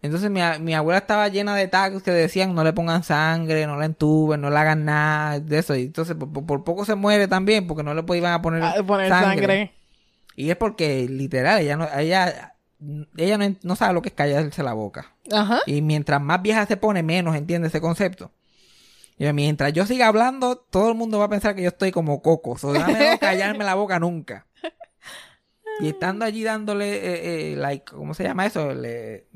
[0.01, 3.77] Entonces mi, mi abuela estaba llena de tags que decían no le pongan sangre, no
[3.77, 5.75] la entuben, no le hagan nada de eso.
[5.75, 8.75] Y entonces por, poco se muere también porque no le po- iban a poner, Ah,
[8.87, 9.29] Poner sangre.
[9.41, 9.73] sangre.
[10.39, 12.55] Y es porque, literal, ella no, ella,
[13.17, 15.17] ella no, no sabe lo que es callarse la boca.
[15.33, 15.63] Ajá.
[15.67, 18.31] Y mientras más vieja se pone, menos entiende ese concepto.
[19.19, 22.23] Y mientras yo siga hablando, todo el mundo va a pensar que yo estoy como
[22.23, 22.53] coco.
[22.53, 24.47] O sea, no callarme la boca nunca.
[25.81, 28.73] Y estando allí dándole, eh, eh, like, ¿cómo se llama eso?
[28.75, 29.27] Le,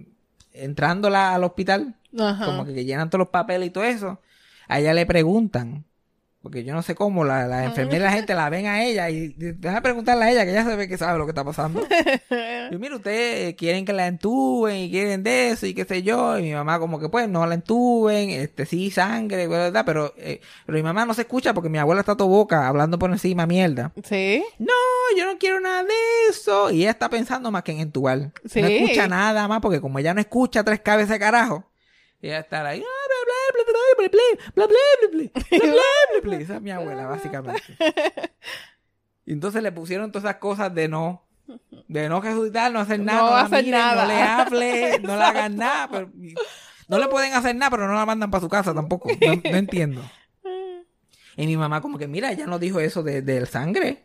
[0.53, 2.45] entrándola al hospital, Ajá.
[2.47, 4.21] como que, que llenan todos los papeles y todo eso,
[4.69, 5.85] a ella le preguntan,
[6.43, 9.09] porque yo no sé cómo, la, la enfermera y la gente la ven a ella
[9.11, 11.87] y deja preguntarle a ella, que ella sabe que sabe lo que está pasando.
[12.71, 16.39] Y mira, ustedes quieren que la entuben y quieren de eso y qué sé yo.
[16.39, 19.85] Y mi mamá como que pues no la entuben, este sí sangre, ¿verdad?
[19.85, 22.99] Pero, eh, pero mi mamá no se escucha porque mi abuela está todo boca hablando
[22.99, 23.93] por encima mierda.
[24.05, 24.43] Sí.
[24.59, 24.73] No,
[25.19, 25.93] yo no quiero nada de
[26.31, 26.71] eso.
[26.71, 28.33] Y ella está pensando más que en entubar.
[28.47, 28.63] Sí.
[28.63, 31.71] No escucha nada más porque como ella no escucha tres cabezas de carajo,
[32.23, 33.02] ella está ahí, ah,
[33.73, 34.67] bla, bla, bla, bla,
[35.11, 35.73] pues, bla, bla,
[36.13, 36.37] bla, bla.
[36.37, 37.09] Esa es mi abuela, ah.
[37.09, 37.63] básicamente.
[39.25, 41.25] Y entonces le pusieron todas esas cosas de no,
[41.89, 44.03] de no resucitar, no hacer nada, no, no hacer nada.
[44.03, 46.09] no le hable, no le hagan nada.
[46.89, 49.09] No le pueden hacer nada, pero no la mandan para su casa tampoco.
[49.09, 50.03] No, entiendo.
[51.37, 54.05] Y mi mamá como que, mira, ella no dijo eso del de sangre.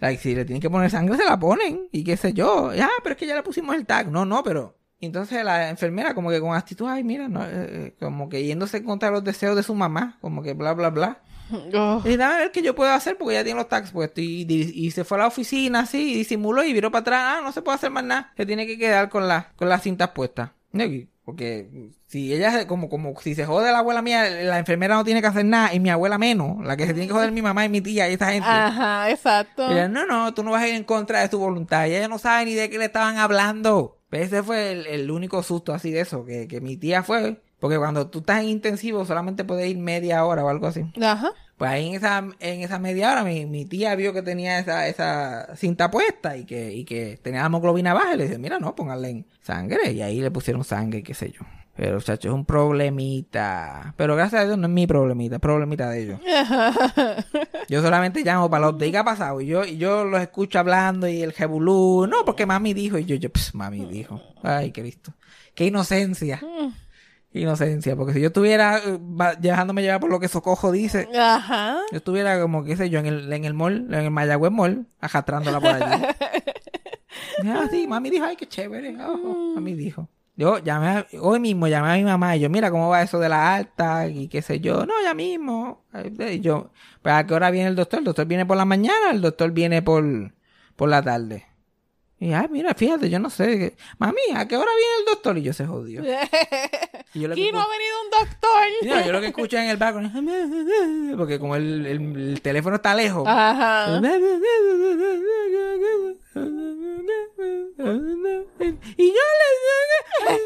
[0.00, 1.88] Like, si le tienen que poner sangre, se la ponen.
[1.90, 2.70] Y qué sé yo.
[2.78, 4.10] Ah, pero es que ya le pusimos el tag.
[4.10, 7.94] No, no, pero entonces la enfermera como que con actitud, ay, mira, no, eh, eh,
[8.00, 10.16] como que yéndose contra los deseos de su mamá.
[10.20, 11.18] Como que bla, bla, bla.
[11.74, 12.00] Oh.
[12.06, 14.24] Y dame a ver qué yo puedo hacer porque ya tiene los tags puestos.
[14.24, 17.22] Y, y- y se fue a la oficina así, y disimuló y viró para atrás.
[17.26, 18.32] Ah, no se puede hacer más nada.
[18.38, 20.50] Se tiene que quedar con, la, con las cintas puestas.
[21.24, 25.20] Porque si ella, como, como si se jode la abuela mía, la enfermera no tiene
[25.20, 25.74] que hacer nada.
[25.74, 26.64] Y mi abuela menos.
[26.64, 28.48] La que se tiene que joder mi mamá y mi tía y esa gente.
[28.48, 29.68] Ajá, exacto.
[29.68, 31.86] Y ella, no, no, tú no vas a ir en contra de tu voluntad.
[31.86, 33.98] Y ella no sabe ni de qué le estaban hablando.
[34.12, 37.40] Pero ese fue el, el único susto así de eso, que, que mi tía fue.
[37.58, 40.84] Porque cuando tú estás en intensivo solamente puedes ir media hora o algo así.
[41.00, 41.30] Ajá.
[41.56, 44.86] Pues ahí en esa, en esa media hora mi, mi tía vio que tenía esa,
[44.86, 48.58] esa cinta puesta y que, y que tenía la hemoglobina baja y le dice, mira,
[48.58, 49.92] no, póngale en sangre.
[49.92, 51.40] Y ahí le pusieron sangre y qué sé yo.
[51.74, 53.94] Pero, chacho, es un problemita.
[53.96, 56.20] Pero gracias a Dios no es mi problemita, es problemita de ellos.
[57.68, 59.40] Yo solamente llamo para los de ¿qué ha pasado?
[59.40, 62.06] Y yo, y yo los escucho hablando y el jebulú.
[62.06, 62.98] No, porque mami dijo.
[62.98, 64.20] Y yo, yo, pss, mami dijo.
[64.42, 65.14] Ay, Cristo.
[65.54, 66.40] Qué inocencia.
[67.32, 67.96] Qué inocencia.
[67.96, 68.98] Porque si yo estuviera eh,
[69.38, 71.78] dejándome llevar por lo que Socojo dice, Ajá.
[71.90, 74.86] yo estuviera como, qué sé yo, en el, en el mall, en el Mayagüez Mall,
[75.00, 76.04] ajatrándola por allí.
[77.46, 78.94] ah, sí, mami dijo, ay, qué chévere.
[79.02, 80.08] ojo, mami dijo.
[80.42, 83.20] Yo llamé, a- hoy mismo llamé a mi mamá y yo, mira cómo va eso
[83.20, 84.84] de la alta y qué sé yo.
[84.86, 85.84] No, ya mismo.
[86.30, 88.00] Y yo, pues a qué hora viene el doctor?
[88.00, 90.04] El doctor viene por la mañana, el doctor viene por,
[90.74, 91.46] por la tarde.
[92.22, 93.74] Y ay, mira, fíjate, yo no sé.
[93.98, 95.38] Mami, ¿a qué hora viene el doctor?
[95.38, 96.02] Y yo se jodió.
[97.14, 98.62] Y yo lo que Aquí no ha venido un doctor.
[99.00, 102.94] No, yo lo que escucho en el background, porque como el, el- el teléfono está
[102.94, 103.24] lejos.
[103.26, 104.00] Ajá.
[108.96, 110.38] Y yo le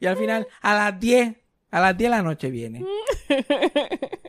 [0.00, 1.34] Y al final, a las 10,
[1.70, 2.84] a las 10 de la noche viene.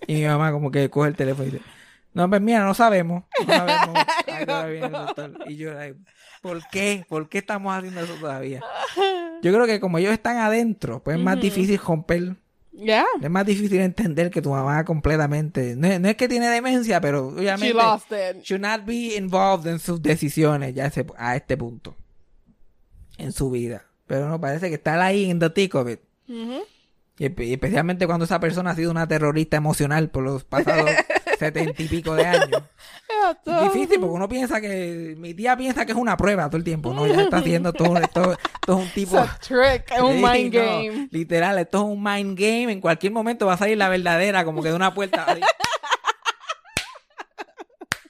[0.07, 1.63] Y mi mamá como que coge el teléfono y dice,
[2.13, 3.23] no, pues mira, no sabemos.
[3.45, 5.31] No sabemos a qué hora viene el doctor.
[5.47, 5.71] Y yo,
[6.41, 7.05] ¿por qué?
[7.07, 8.61] ¿Por qué estamos haciendo eso todavía?
[9.41, 12.35] Yo creo que como ellos están adentro, pues es más difícil romper
[12.73, 13.05] Ya.
[13.21, 15.75] es más difícil entender que tu mamá completamente.
[15.77, 17.67] No, es- no es que tiene demencia, pero obviamente.
[17.67, 18.41] She lost it.
[18.43, 21.95] Should not be involved en sus decisiones ya ese- a este punto.
[23.17, 23.85] En su vida.
[24.07, 25.99] Pero no, parece que está ahí en the thick of it.
[27.17, 30.89] Y especialmente cuando esa persona ha sido una terrorista emocional por los pasados
[31.39, 32.63] setenta y pico de años.
[33.45, 35.15] Es difícil porque uno piensa que.
[35.17, 37.07] Mi tía piensa que es una prueba todo el tiempo, ¿no?
[37.07, 39.17] Ya está haciendo todo, todo, todo un tipo.
[39.17, 41.09] A trick, es un mind no, game.
[41.11, 42.71] literal, esto es un mind game.
[42.71, 45.23] En cualquier momento va a salir la verdadera, como que de una puerta.
[45.23, 45.41] así.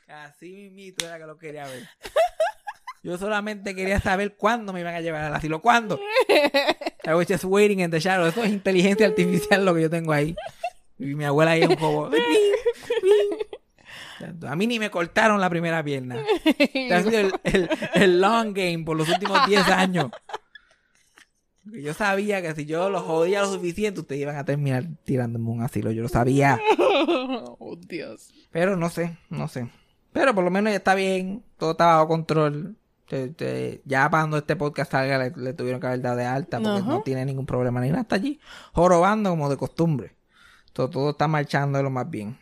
[0.08, 1.88] Así mismito era que lo quería ver.
[3.02, 5.62] Yo solamente quería saber cuándo me iban a llevar al asilo.
[5.62, 6.00] ¿Cuándo?
[7.06, 8.28] I was just waiting in the shadow.
[8.28, 10.36] Eso es inteligencia artificial lo que yo tengo ahí.
[10.98, 12.10] Y mi abuela ahí en un juego.
[14.48, 16.18] A mí ni me cortaron la primera pierna.
[16.92, 20.12] Ha sido el, el- el long game por los últimos 10 años.
[21.66, 25.62] Yo sabía que si yo los jodía lo suficiente, ustedes iban a terminar tirándome un
[25.62, 25.92] asilo.
[25.92, 26.60] Yo lo sabía.
[26.80, 28.34] oh, Dios.
[28.52, 29.70] Pero no sé, no sé.
[30.12, 31.44] Pero por lo menos ya está bien.
[31.58, 32.76] Todo está bajo control.
[33.86, 37.02] Ya cuando este podcast salga le, le tuvieron que haber dado de alta porque no
[37.02, 38.02] tiene ningún problema ni nada.
[38.02, 38.40] Está allí
[38.74, 40.16] jorobando como de costumbre.
[40.74, 42.38] Todo, todo está marchando de lo más bien.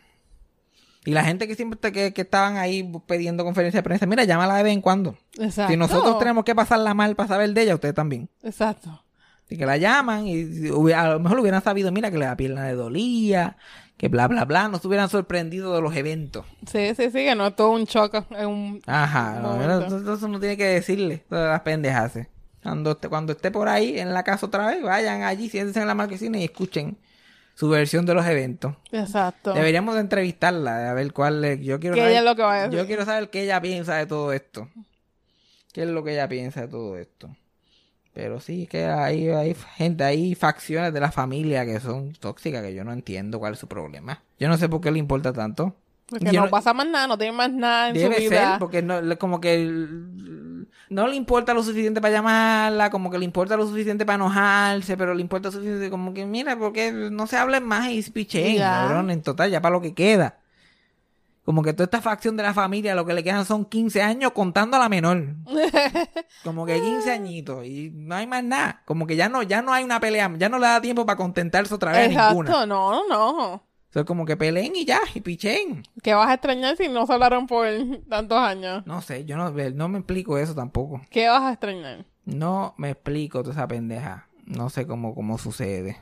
[1.04, 4.24] Y la gente que siempre está- que, que estaban ahí pidiendo conferencia de prensa, mira,
[4.24, 5.16] llámala de vez en cuando.
[5.38, 5.70] Exacto.
[5.72, 8.28] Si nosotros tenemos que pasarla mal para saber de ella, ustedes también.
[8.42, 9.02] Exacto.
[9.48, 12.74] Y que la llaman y a lo mejor hubieran sabido, mira, que la pierna le
[12.74, 13.56] dolía,
[13.96, 16.44] que bla, bla, bla, no estuvieran sorprendidos de los eventos.
[16.70, 18.22] Sí, sí, sí, que no es todo un choque.
[18.38, 18.82] Es un...
[18.86, 22.18] Ajá, no, entonces uno tiene que decirle todas las pendejas.
[22.62, 25.86] Cuando esté, cuando esté por ahí en la casa otra vez, vayan allí, siéntense en
[25.86, 26.98] la marquesina y escuchen
[27.58, 28.76] su versión de los eventos.
[28.92, 29.52] Exacto.
[29.52, 31.60] Deberíamos de entrevistarla, a ver cuál es.
[31.60, 32.78] Yo quiero saber, ella es lo que va a decir.
[32.78, 34.68] Yo quiero saber qué ella piensa de todo esto.
[35.72, 37.34] ¿Qué es lo que ella piensa de todo esto?
[38.14, 42.74] Pero sí, que hay, hay gente, hay facciones de la familia que son tóxicas que
[42.74, 44.22] yo no entiendo cuál es su problema.
[44.38, 45.74] Yo no sé por qué le importa tanto.
[46.08, 48.50] Porque Yo no, pasa más nada, no tiene más nada en Debe su vida.
[48.52, 49.56] ser, porque no, le- como que
[50.90, 54.96] no le importa lo suficiente para llamarla, como que le importa lo suficiente para enojarse,
[54.96, 58.56] pero le importa lo suficiente como que, mira, porque no se hablen más y pichen,
[58.56, 58.70] Ya.
[58.86, 60.38] cabrón, en total, ya para lo que queda.
[61.44, 64.32] Como que toda esta facción de la familia, lo que le quedan son 15 años
[64.32, 65.34] contando a la menor.
[66.44, 68.82] Como que 15 añitos y no hay más nada.
[68.84, 71.16] Como que ya no, ya no hay una pelea, ya no le da tiempo para
[71.16, 72.50] contentarse otra vez a ninguna.
[72.50, 73.67] Exacto, no, no.
[73.88, 75.82] O sea, como que peleen y ya, y pichen.
[76.02, 77.66] ¿Qué vas a extrañar si no se hablaron por
[78.08, 78.86] tantos años?
[78.86, 81.00] No sé, yo no, no me explico eso tampoco.
[81.10, 82.04] ¿Qué vas a extrañar?
[82.26, 84.28] No me explico toda esa pendeja.
[84.44, 85.98] No sé cómo, cómo sucede.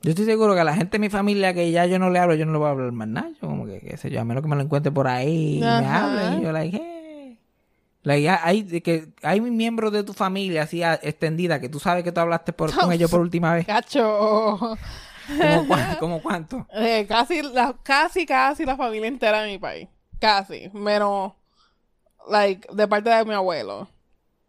[0.00, 2.18] Yo estoy seguro que a la gente de mi familia que ya yo no le
[2.18, 3.30] hablo, yo no le voy a hablar más nada.
[3.40, 5.60] Yo como que, qué sé yo, a menos que me lo encuentre por ahí y
[5.60, 6.38] me hable.
[6.38, 7.38] Y yo, like, hey.
[8.02, 12.20] Like, hay, que hay miembros de tu familia así extendida que tú sabes que tú
[12.20, 13.66] hablaste por, con ellos por última vez.
[13.66, 14.76] Cacho.
[15.38, 16.66] ¿Como, cua- como cuánto?
[16.72, 19.88] Eh, casi, la, casi, casi la familia entera de mi país.
[20.20, 20.70] Casi.
[20.72, 21.32] Menos,
[22.28, 23.88] like, de parte de mi abuelo.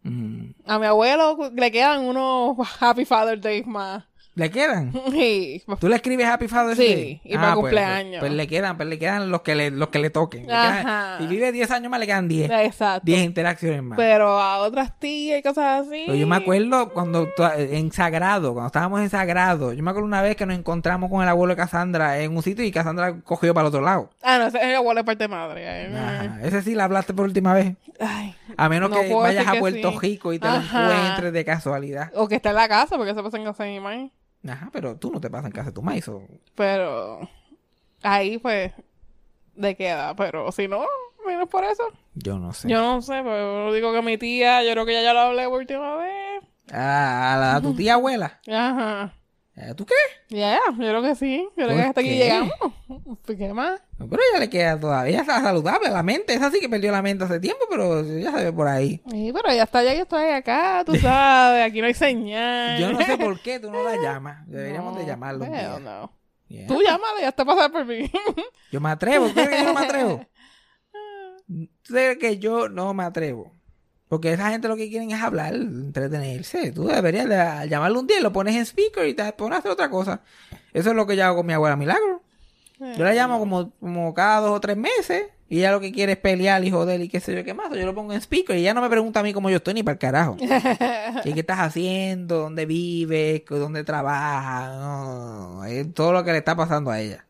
[0.02, 0.50] Mm.
[0.66, 4.04] A mi abuelo le quedan unos Happy Father's Day más.
[4.36, 4.92] ¿Le quedan?
[5.12, 5.62] Sí.
[5.78, 7.20] ¿Tú le escribes Happy Father's Sí, Day?
[7.24, 8.10] y para pues, cumpleaños.
[8.20, 10.42] Pues, pues le quedan, pues le quedan los que le, los que le toquen.
[10.42, 11.18] Le quedan- Ajá.
[11.20, 12.50] si vive 10 años más, le quedan 10.
[12.50, 13.02] Exacto.
[13.04, 13.96] 10 interacciones más.
[13.96, 16.02] Pero a otras tías y cosas así.
[16.06, 20.20] Pero yo me acuerdo cuando en Sagrado, cuando estábamos en Sagrado, yo me acuerdo una
[20.22, 23.54] vez que nos encontramos con el abuelo de Cassandra en un sitio y Cassandra cogió
[23.54, 24.10] para el otro lado.
[24.22, 25.86] Ah, no, ese es mi abuelo de parte madre.
[25.96, 26.40] Ajá.
[26.42, 27.76] Ese sí la hablaste por última vez.
[28.00, 28.34] Ay.
[28.56, 29.98] A menos No que vayas a Puerto sí.
[30.00, 30.86] Rico y te Ajá.
[30.88, 32.10] lo encuentres de casualidad.
[32.14, 34.10] O que está en la casa, porque se pasa en casa de mi.
[34.48, 36.06] Ajá, pero tú no te pasas en casa de tu maíz.
[36.08, 36.22] o-
[36.54, 37.20] Pero
[38.02, 38.72] ahí pues
[39.54, 40.14] de queda.
[40.16, 40.84] Pero si no,
[41.26, 41.84] menos por eso.
[42.14, 42.68] Yo no sé.
[42.68, 45.44] Yo no sé, pero digo que mi tía, yo creo que ya, ya lo hablé
[45.48, 46.42] por última vez.
[46.72, 48.40] Ah, a, la, a tu tía abuela.
[48.48, 49.14] Ajá.
[49.56, 49.94] Eh, ¿Tú qué?
[50.30, 51.46] Ya, yo creo que sí.
[51.56, 52.52] Yo creo ¿Por que hasta aquí llegamos.
[53.26, 53.80] ¿Qué más?
[53.98, 55.90] No, Pero ella le queda todavía está saludable.
[55.90, 58.66] La mente, esa sí que perdió la mente hace tiempo, pero ya se ve por
[58.66, 59.00] ahí.
[59.10, 61.64] Sí, pero ella está allá, yo estoy acá, tú sabes.
[61.64, 62.80] Aquí no hay señal.
[62.80, 64.44] Yo no sé por qué tú no la llamas.
[64.48, 65.44] Deberíamos de llamarlo.
[65.44, 65.78] día.
[65.78, 66.12] no.
[66.48, 66.66] Yeah.
[66.66, 68.10] Tú llámale, ya está pasar por mí.
[68.72, 69.28] Yo me atrevo.
[69.28, 70.26] ¿Tú crees que yo no me atrevo?
[71.46, 73.53] ¿Tú crees que yo no me atrevo?
[74.14, 76.70] Porque esa gente lo que quieren es hablar, entretenerse.
[76.70, 79.58] Tú deberías de llamarlo un día, y lo pones en speaker y te pones a
[79.58, 80.20] hacer otra cosa.
[80.72, 82.22] Eso es lo que yo hago con mi abuela Milagro.
[82.78, 86.12] Yo la llamo como, como cada dos o tres meses y ella lo que quiere
[86.12, 87.76] es pelear y joder y qué sé yo qué más.
[87.76, 89.74] Yo lo pongo en speaker y ella no me pregunta a mí cómo yo estoy
[89.74, 90.36] ni para el carajo.
[91.24, 92.38] ¿Y qué estás haciendo?
[92.38, 93.42] ¿Dónde vives?
[93.48, 94.76] ¿Dónde trabajas?
[94.76, 97.26] No, no, es todo lo que le está pasando a ella.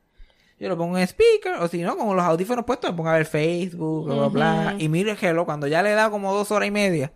[0.65, 3.15] Yo lo pongo en speaker, o si no, con los audífonos puestos, me pongo a
[3.15, 4.75] ver Facebook, bla, bla, bla.
[4.79, 7.13] Y miro el reloj cuando ya le he dado como dos horas y media.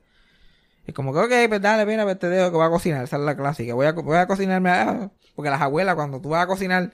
[0.86, 3.04] Es como que, ok, pues dale, mira, pues te dejo que voy a cocinar.
[3.04, 3.74] Esa es la clásica.
[3.74, 5.10] Voy a, voy a cocinarme.
[5.34, 6.92] Porque las abuelas, cuando tú vas a cocinar,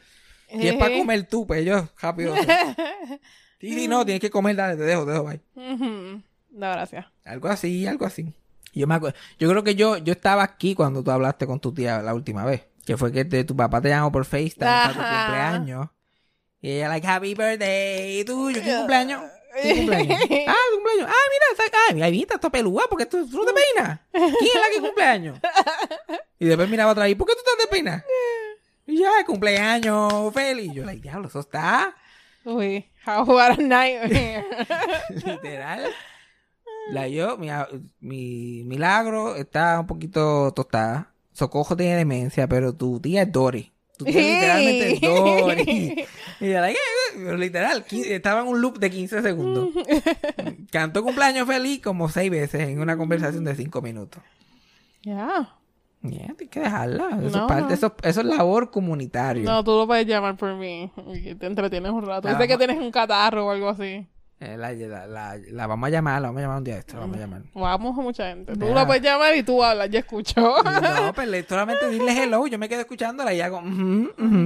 [0.53, 2.35] y es para comer tú, pues ellos rápido.
[3.61, 5.41] Sí, sí, no, tienes que comer, dale, te dejo, te dejo, bye.
[6.51, 7.07] No, gracias.
[7.25, 8.35] Algo así, algo así.
[8.75, 11.73] Yo me acuerdo, yo creo que yo, yo estaba aquí cuando tú hablaste con tu
[11.73, 12.67] tía la última vez.
[12.85, 15.89] Que fue que te- tu papá te llamó por FaceTime para tu cumpleaños.
[16.65, 19.23] Y ella, like, happy birthday, tuyo, ¿qué cumpleaños?
[19.61, 20.19] ¿Qué cumpleaños?
[20.49, 21.11] Ah, tu cumpleaños.
[21.11, 24.01] Ah, mira, esa, ah, mira, mira, está pelúa, porque tú, tú no te peinas.
[24.11, 25.39] ¿Quién es la que cumpleaños?
[26.39, 28.03] Y después miraba otra vez, ¿por qué tú estás de peinas?
[28.87, 30.73] Y ya, cumpleaños, feliz.
[30.73, 31.95] Y yo, like, diablo, eso está
[32.47, 34.47] Uy, how what a nightmare.
[35.11, 35.91] literal.
[36.89, 37.49] La yo, mi,
[38.01, 41.13] mi milagro está un poquito tostada.
[41.35, 43.74] Socojo tiene demencia, pero tu tía es Dory.
[43.97, 44.15] Tu tía
[44.59, 46.07] literalmente es Dory.
[46.41, 46.79] Y yo, like,
[47.17, 49.69] eh, literal, estaba en un loop de 15 segundos.
[50.73, 54.23] Cantó cumpleaños feliz como seis veces en una conversación de cinco minutos.
[55.03, 55.55] Ya.
[56.03, 57.09] Yeah, tienes que dejarla.
[57.23, 57.75] Eso, No, es parte, no.
[57.75, 59.45] eso, eso es labor comunitario.
[59.45, 60.91] No, tú lo puedes llamar por mí.
[61.15, 62.29] y te entretienes un rato.
[62.29, 64.07] Dice que tienes un catarro o algo así.
[64.41, 66.95] Eh, la, la- la- la vamos a llamar, la vamos a llamar un día esto,
[66.95, 67.43] la vamos a llamar.
[67.55, 68.53] Vamos a mucha gente.
[68.57, 68.75] Tú Ya.
[68.75, 70.41] la puedes llamar y tú hablas, yo escucho.
[70.41, 70.55] No,
[71.15, 72.47] pues le- solamente dile hello.
[72.47, 73.63] Yo me quedo escuchándola y hago,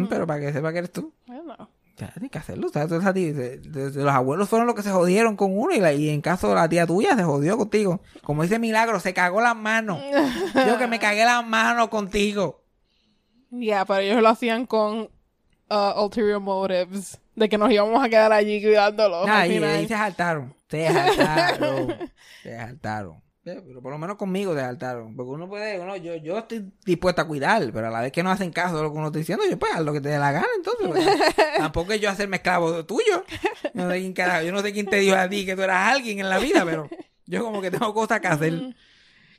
[0.09, 1.13] pero para que sepa que eres tú.
[1.27, 1.71] Bueno.
[1.97, 2.69] Ya, tienes que hacerlo.
[2.69, 2.93] ¿sabes?
[2.93, 6.49] Entonces, los abuelos fueron los que se jodieron con uno y, la- y en caso
[6.51, 8.01] de la tía tuya se jodió contigo.
[8.23, 10.01] Como dice Milagro, se cagó las manos.
[10.69, 12.63] Yo que me cagué las manos contigo.
[13.51, 15.09] Ya, pero ellos lo hacían con
[15.71, 17.19] uh, ulterior motives.
[17.39, 19.29] De que nos íbamos a quedar allí cuidándolos.
[19.29, 19.71] al Ay, final.
[19.77, 20.55] ahí se saltaron.
[20.69, 21.97] Se saltaron.
[22.43, 23.23] se saltaron.
[23.45, 25.17] Eh, Pero por lo menos conmigo se saltaron.
[25.17, 28.23] Porque uno puede, uno, yo, yo estoy dispuesto a cuidar, pero a la vez que
[28.23, 30.11] no hacen caso de lo que uno está diciendo, yo pues haz lo que te
[30.11, 30.87] dé la gana, entonces.
[30.89, 31.47] pues.
[31.59, 33.25] Tampoco es yo hacerme esclavo tuyo.
[33.75, 35.63] Yo no sé quién carajo, yo no sé quién te dijo a ti que tú
[35.63, 36.89] eras alguien en la vida, pero
[37.25, 38.75] yo como que tengo cosas que hacer.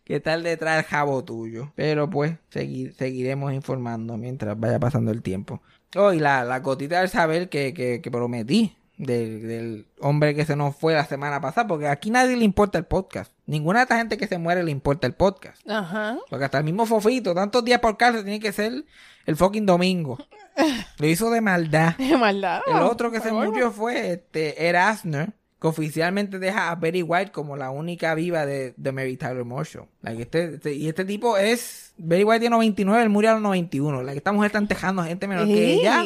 [0.04, 1.72] que tal detrás del jabo tuyo.
[1.76, 5.62] Pero pues, seguir, seguiremos informando mientras vaya pasando el tiempo.
[5.96, 10.46] Oh, y la, la gotita del saber que, que, que prometí del, del hombre que
[10.46, 13.32] se nos fue la semana pasada, porque aquí nadie le importa el podcast.
[13.46, 15.68] Ninguna de esta gente que se muere le importa el podcast.
[15.68, 16.18] Ajá.
[16.30, 18.86] Porque hasta el mismo Fofito, tantos días por cárcel, tiene que ser
[19.26, 20.18] el fucking domingo.
[20.98, 21.96] Lo hizo de maldad.
[21.98, 22.62] Qué maldad.
[22.68, 27.32] El otro que se murió fue este, Ed Asner, que oficialmente deja a Betty White
[27.32, 29.88] como la única viva de, de Mary Tyler Show.
[30.02, 31.94] Like, este, este- y este tipo es...
[31.98, 34.04] Betty White tiene 99, él murió a los 91.
[34.04, 36.04] Like, esta mujer está tejando gente menor que ella,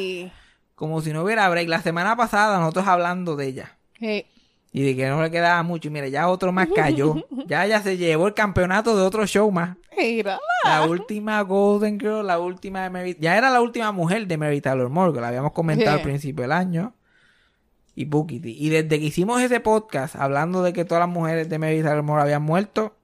[0.73, 1.67] como si no hubiera break.
[1.69, 3.77] La semana pasada nosotros hablando de ella.
[3.99, 4.25] Sí.
[4.71, 5.89] Y de que no le quedaba mucho.
[5.89, 7.15] Y mira, ya otro más cayó.
[7.47, 9.77] ya ella se llevó el campeonato de otro show más.
[10.63, 13.15] La última Golden Girl, la última de Mary...
[13.19, 16.41] Ya era la última mujer de Mary Tyler Moore, que la habíamos comentado al principio
[16.41, 16.95] del año.
[17.95, 18.49] Y Bookie T.
[18.49, 22.23] Y desde que hicimos ese podcast, hablando de que todas las mujeres de Mary Moore
[22.23, 22.95] habían muerto,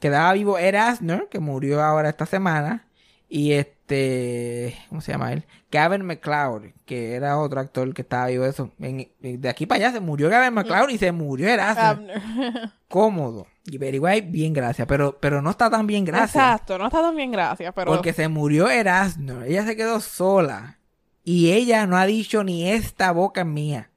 [0.00, 2.86] quedaba vivo Ed Asner, que murió ahora esta semana.
[3.28, 4.76] Y este...
[4.88, 5.44] ¿Cómo se llama él?
[5.70, 8.44] Gavin McLeod, que era otro actor que estaba vivo.
[8.46, 8.70] Eso.
[8.78, 11.84] En- de aquí para allá se murió Gavin McLeod y se murió Ed Asner.
[11.84, 12.70] Abner.
[12.88, 13.46] Cómodo.
[13.66, 14.88] Y Betty White, bien, gracias.
[14.88, 16.36] Pero, pero no está tan bien, gracias.
[16.36, 16.78] Exacto.
[16.78, 17.70] No está tan bien, gracias.
[17.74, 17.92] Pero.
[17.92, 19.42] Porque se murió Erasmo.
[19.42, 20.78] Ella se quedó sola.
[21.22, 23.90] Y ella no ha dicho ni esta boca mía.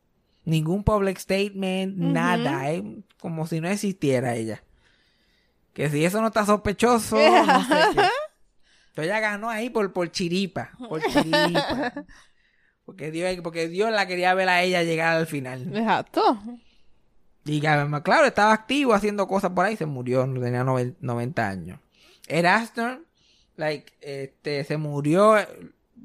[0.46, 2.72] Ningún public statement, nada.
[2.72, 2.82] Es
[3.20, 4.64] como si no existiera ella.
[5.74, 7.16] Que si eso no está sospechoso,
[7.46, 8.02] no sé qué.
[8.96, 10.72] Pero ella ganó ahí por, por chiripa.
[10.90, 11.94] Por chiripa.
[12.84, 15.74] Porque Dios, porque Dios la quería ver a ella llegar al final.
[15.74, 16.38] Exacto.
[17.46, 21.80] Y McLeod estaba activo haciendo cosas por ahí, se murió, tenía noven- 90 años.
[22.28, 23.00] Erasner,
[23.56, 25.36] like, este, se murió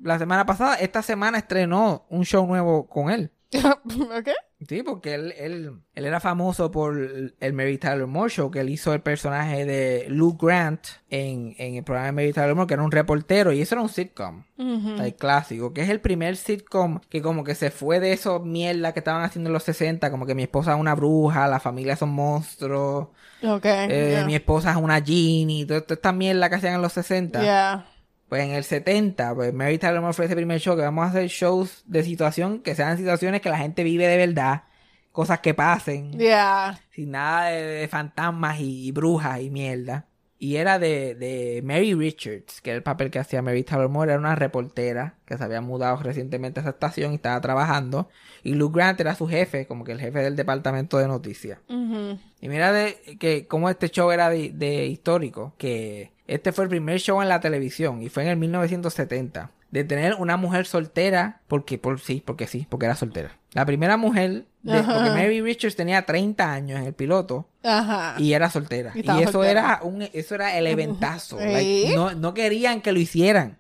[0.03, 3.33] la semana pasada, esta semana estrenó un show nuevo con él.
[4.19, 4.29] ¿Ok?
[4.69, 8.71] Sí, porque él, él, él era famoso por el Mary Tyler Moore Show, que él
[8.71, 10.81] hizo el personaje de Lou Grant
[11.11, 13.83] en, en el programa de Mary Tyler Moore, que era un reportero, y eso era
[13.83, 14.45] un sitcom.
[14.59, 18.93] El clásico, que es el primer sitcom que como que se fue de esos mierda
[18.93, 21.95] que estaban haciendo en los 60, como que mi esposa es una bruja, la familia
[21.97, 23.09] son monstruos,
[23.45, 23.65] Ok.
[23.67, 24.25] eh, yeah.
[24.25, 27.43] mi esposa es una genie, toda, toda esta mierda que hacían en los 60.
[27.43, 27.87] Yeah.
[28.29, 31.11] Pues en el 70, pues Mary Tyler Moore fue ese primer show que vamos a
[31.11, 34.65] hacer shows de situación, que sean situaciones que la gente vive de verdad,
[35.13, 36.79] cosas que pasen, Yeah.
[36.91, 40.07] sin nada de, de fantasmas y, brujas y mierda.
[40.39, 44.11] Y era de, de Mary Richards, que era el papel que hacía Mary Tyler Moore,
[44.13, 48.11] era una reportera que se había mudado recientemente a esa estación y estaba trabajando.
[48.43, 51.61] Y Lou Grant era su jefe, como que el jefe del departamento de noticias.
[51.71, 52.19] Ujú.
[52.41, 56.71] Y mira de que como este show era de, de histórico, que este fue el
[56.71, 61.41] primer show en la televisión y fue en el 1970 de tener una mujer soltera,
[61.49, 63.37] porque por sí, porque sí, porque era soltera.
[63.53, 68.15] La primera mujer, de, porque Mary Richards tenía 30 años en el piloto Ajá.
[68.19, 68.93] y era soltera.
[68.95, 69.51] Y eso soltera.
[69.51, 71.39] era un eso era el eventazo.
[71.39, 71.45] Sí.
[71.45, 73.59] Like, no, no querían que lo hicieran.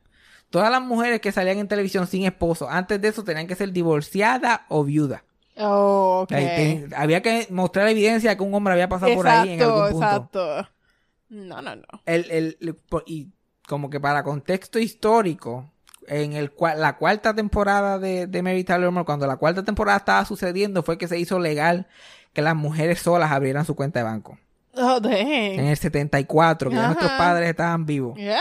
[0.51, 3.73] Todas las mujeres que salían en televisión sin esposo, antes de eso tenían que ser
[3.73, 5.23] divorciadas o viudas.
[5.59, 6.31] Oh, ok.
[6.31, 9.63] Like, ten- había que mostrar evidencia de que un hombre había pasado por ahí en
[9.63, 10.07] algún punto.
[10.07, 10.69] exacto.
[11.29, 11.83] No, no, no.
[12.07, 12.59] El, el-
[13.07, 13.29] y
[13.67, 15.71] como que para contexto histórico,
[16.09, 19.99] en el cua- la cuarta temporada de, de Mary Tyler Moore, cuando la cuarta temporada
[19.99, 21.87] estaba sucediendo, fue que se hizo legal
[22.33, 24.39] que las mujeres solas abrieran su cuenta de banco.
[24.75, 28.17] Oh, En el 74, que nuestros padres estaban vivos.
[28.17, 28.41] Yeah.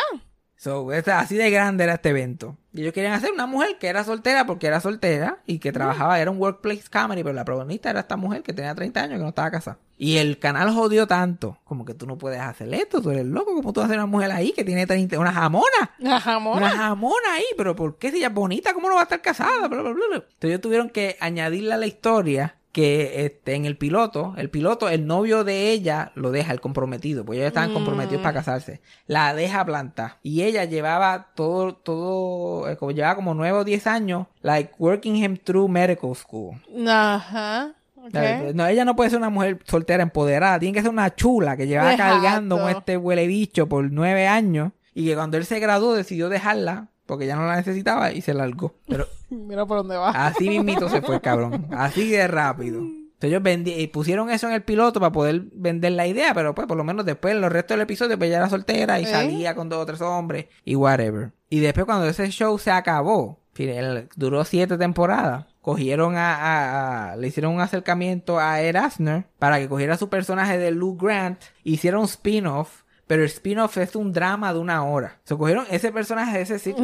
[0.58, 2.58] So, así de grande era este evento.
[2.74, 6.20] Y ellos querían hacer una mujer que era soltera porque era soltera y que trabajaba,
[6.20, 9.24] era un workplace comedy, pero la protagonista era esta mujer que tenía 30 años que
[9.24, 9.78] no estaba casada.
[9.98, 13.56] Y el canal jodió tanto, como que tú no puedes hacer esto, tú eres loco,
[13.56, 15.92] como tú vas a hacer una mujer ahí que tiene 30, una jamona.
[16.06, 16.58] Ajá, amor.
[16.58, 18.74] Una jamona ahí, pero ¿por qué si ella es bonita?
[18.74, 19.68] ¿Cómo no va a estar casada?
[19.68, 20.16] Bla, bla, bla.
[20.16, 24.90] Entonces ellos tuvieron que añadirle a la historia que este, en el piloto, el piloto,
[24.90, 28.82] el novio de ella lo deja, el comprometido, pues ellos estaban comprometidos para casarse.
[29.08, 30.18] La deja plantar.
[30.24, 35.16] Y ella llevaba todo, todo, eh, como llevaba como nueve o diez años, like working
[35.16, 36.56] him through medical school.
[36.86, 37.72] Ajá.
[38.14, 41.56] Eh, No, ella no puede ser una mujer soltera empoderada, tiene que ser una chula
[41.56, 42.22] que lleva Exacto.
[42.22, 46.28] cargando con este huele bicho por nueve años y que cuando él se graduó decidió
[46.28, 48.74] dejarla porque ya no la necesitaba y se largó.
[48.88, 50.10] Pero Mira por dónde va.
[50.10, 51.68] así mismito se fue, cabrón.
[51.72, 52.80] Así de rápido.
[52.80, 56.54] Entonces ellos vendi- y pusieron eso en el piloto para poder vender la idea, pero
[56.54, 59.04] pues por lo menos después en los restos del episodio pues ella era soltera y
[59.04, 59.08] ¿Eh?
[59.08, 61.32] salía con dos o tres hombres y whatever.
[61.50, 65.46] Y después cuando ese show se acabó, él duró siete temporadas.
[65.62, 70.10] Cogieron a, a- a- le hicieron un acercamiento a Ed Asner para que cogiera su
[70.10, 74.84] personaje de Lou Grant, hicieron un spin-off, pero el spin-off es un drama de una
[74.84, 75.20] hora.
[75.26, 76.84] Se cogieron ese personaje de ese sitcom,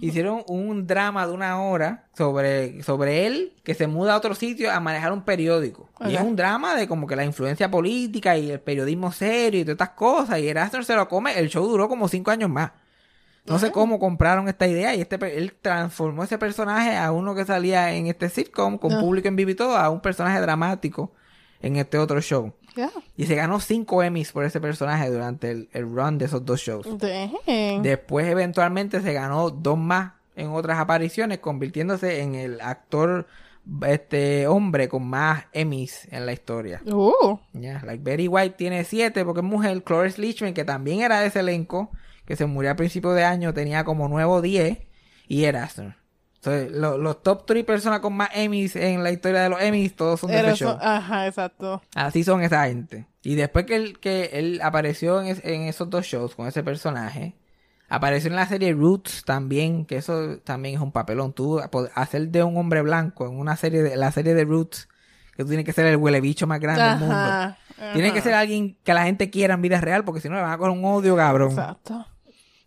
[0.00, 4.72] hicieron un drama de una hora sobre, sobre él que se muda a otro sitio
[4.72, 5.88] a manejar un periódico.
[6.00, 9.64] Y es un drama de como que la influencia política y el periodismo serio y
[9.64, 10.38] todas estas cosas.
[10.40, 11.38] Y Erasmus se lo come.
[11.38, 12.72] El show duró como cinco años más.
[13.46, 17.46] No sé cómo compraron esta idea y este él transformó ese personaje a uno que
[17.46, 19.00] salía en este sitcom con Ah.
[19.00, 21.12] público en vivo y todo a un personaje dramático
[21.62, 22.52] en este otro show.
[23.16, 26.60] Y se ganó cinco Emmys por ese personaje durante el, el run de esos dos
[26.60, 26.86] shows.
[26.98, 27.82] Dang.
[27.82, 33.26] Después eventualmente se ganó dos más en otras apariciones, convirtiéndose en el actor
[33.86, 36.80] este hombre con más Emmys en la historia.
[36.86, 37.38] Uh.
[37.52, 39.82] Ya, like Betty White tiene siete porque es mujer.
[39.82, 41.90] Cloris Leachman, que también era de ese elenco,
[42.24, 44.78] que se murió a principios de año, tenía como nueve o diez,
[45.26, 45.96] y era Astor.
[46.40, 49.94] Entonces, lo- los top three personas con más Emmys en la historia de los Emmys,
[49.96, 50.78] todos son de Era ese show.
[50.80, 51.82] Ajá, exacto.
[51.94, 53.06] Así son esa gente.
[53.22, 56.62] Y después que él, que él apareció en, es- en esos dos shows con ese
[56.62, 57.34] personaje,
[57.88, 61.32] apareció en la serie Roots también, que eso también es un papelón.
[61.32, 61.60] Tú
[61.94, 64.88] hacer de un hombre blanco en una serie de la serie de Roots,
[65.36, 67.14] que tú tienes que ser el huele bicho más grande del mundo.
[67.14, 67.58] Ajá.
[67.94, 70.42] Tienes que ser alguien que la gente quiera en vida real, porque si no le
[70.42, 71.50] van a coger un odio cabrón.
[71.50, 72.06] Exacto.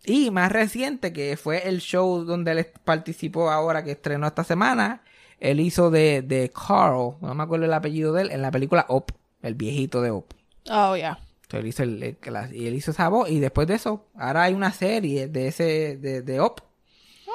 [0.04, 5.02] Y más reciente, que fue el show donde él participó ahora, que estrenó esta semana,
[5.38, 8.84] él hizo de, de Carl, no me acuerdo el apellido de él, en la película
[8.88, 9.10] Op,
[9.42, 10.32] el viejito de Op.
[10.70, 11.18] Oh, yeah.
[11.42, 14.06] Entonces él hizo, el, el- la- y él hizo esa voz, y después de eso,
[14.16, 16.60] ahora hay una serie de ese, de, de Op,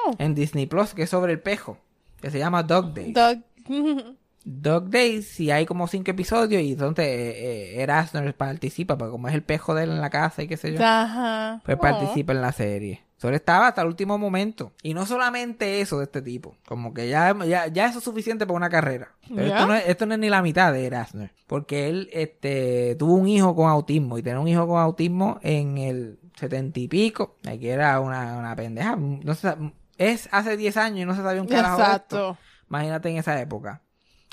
[0.06, 0.14] Oh.
[0.18, 1.76] en Disney Plus, que es sobre el pejo,
[2.20, 3.14] que se llama Dog Days.
[3.14, 3.38] Doug.
[4.50, 9.28] Dog Days, y hay como cinco episodios, y entonces eh, eh, Erasmus participa, porque como
[9.28, 10.78] es el pejo de él en la casa y qué sé yo.
[10.82, 11.60] Ajá.
[11.64, 11.80] pues Oh.
[11.80, 13.04] participa en la serie.
[13.18, 14.72] Solo estaba hasta el último momento.
[14.80, 16.56] Y no solamente eso de este tipo.
[16.66, 19.12] Como que ya, ya, ya eso es suficiente para una carrera.
[19.28, 21.28] Pero esto, no es, esto no es ni la mitad de Erasmus.
[21.48, 24.18] Porque él este, tuvo un hijo con autismo.
[24.18, 27.34] Y tener un hijo con autismo en el setenta y pico.
[27.42, 28.94] Que era una, una pendeja.
[28.94, 29.52] No se
[29.98, 31.90] es hace 10 años y no se sabía un carajo de esto.
[31.96, 32.38] Exacto.
[32.68, 33.82] Imagínate en esa época.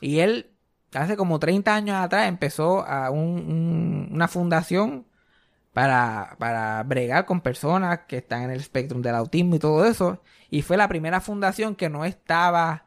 [0.01, 0.51] Y él,
[0.93, 3.19] hace como 30 años atrás, empezó a un-
[3.49, 5.05] un- una fundación
[5.73, 10.21] para, para bregar con personas que están en el espectro del autismo y todo eso.
[10.49, 12.85] Y fue la primera fundación que no estaba,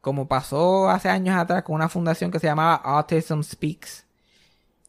[0.00, 4.06] como pasó hace años atrás, con una fundación que se llamaba Autism Speaks.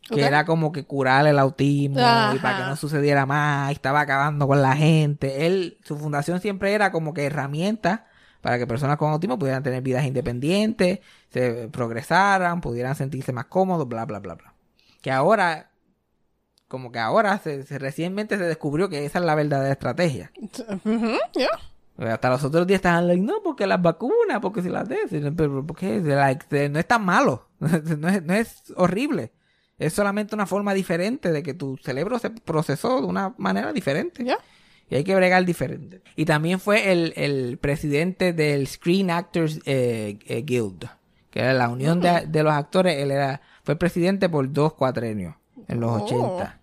[0.10, 2.00] Que era como que curar el autismo
[2.36, 5.46] y para que no sucediera más, y estaba acabando con la gente.
[5.46, 8.02] Él, su fundación siempre era como que herramientas
[8.42, 13.88] para que personas con autismo pudieran tener vidas independientes, se progresaran, pudieran sentirse más cómodos,
[13.88, 14.54] bla, bla, bla, bla.
[15.02, 15.70] Que ahora,
[16.68, 20.32] como que ahora, se, se- recientemente se descubrió que esa es la verdadera estrategia.
[20.86, 22.12] Ujú, yeah.
[22.14, 24.98] Hasta los otros días estaban like, no, porque las vacunas, porque si las de,
[25.36, 29.34] pero porque like, no es tan malo, no es, no es horrible.
[29.78, 34.24] Es solamente una forma diferente de que tu cerebro se procesó de una manera diferente.
[34.24, 34.38] Yeah.
[34.90, 36.02] Y hay que bregar diferente.
[36.16, 40.86] Y también fue el, el presidente del Screen Actors eh, eh, Guild,
[41.30, 42.98] que era la unión de, de los actores.
[42.98, 45.36] Él era, fue presidente por dos cuatrenios
[45.68, 46.06] en los Oh.
[46.06, 46.60] 80.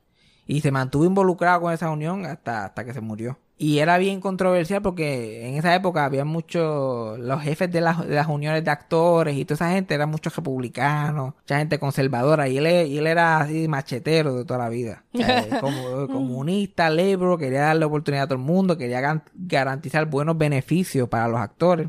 [0.49, 3.39] Y se mantuvo involucrado con esa unión hasta, hasta que se murió.
[3.59, 8.15] Y era bien controversial porque en esa época había muchos, los jefes de las, de
[8.15, 12.59] las uniones de actores y toda esa gente eran muchos republicanos, mucha gente conservadora y
[12.59, 15.05] él, y él era así machetero de toda la vida.
[15.15, 20.37] O sea, como comunista, labor, quería darle oportunidad a todo el mundo, quería garantizar buenos
[20.37, 21.89] beneficios para los actores.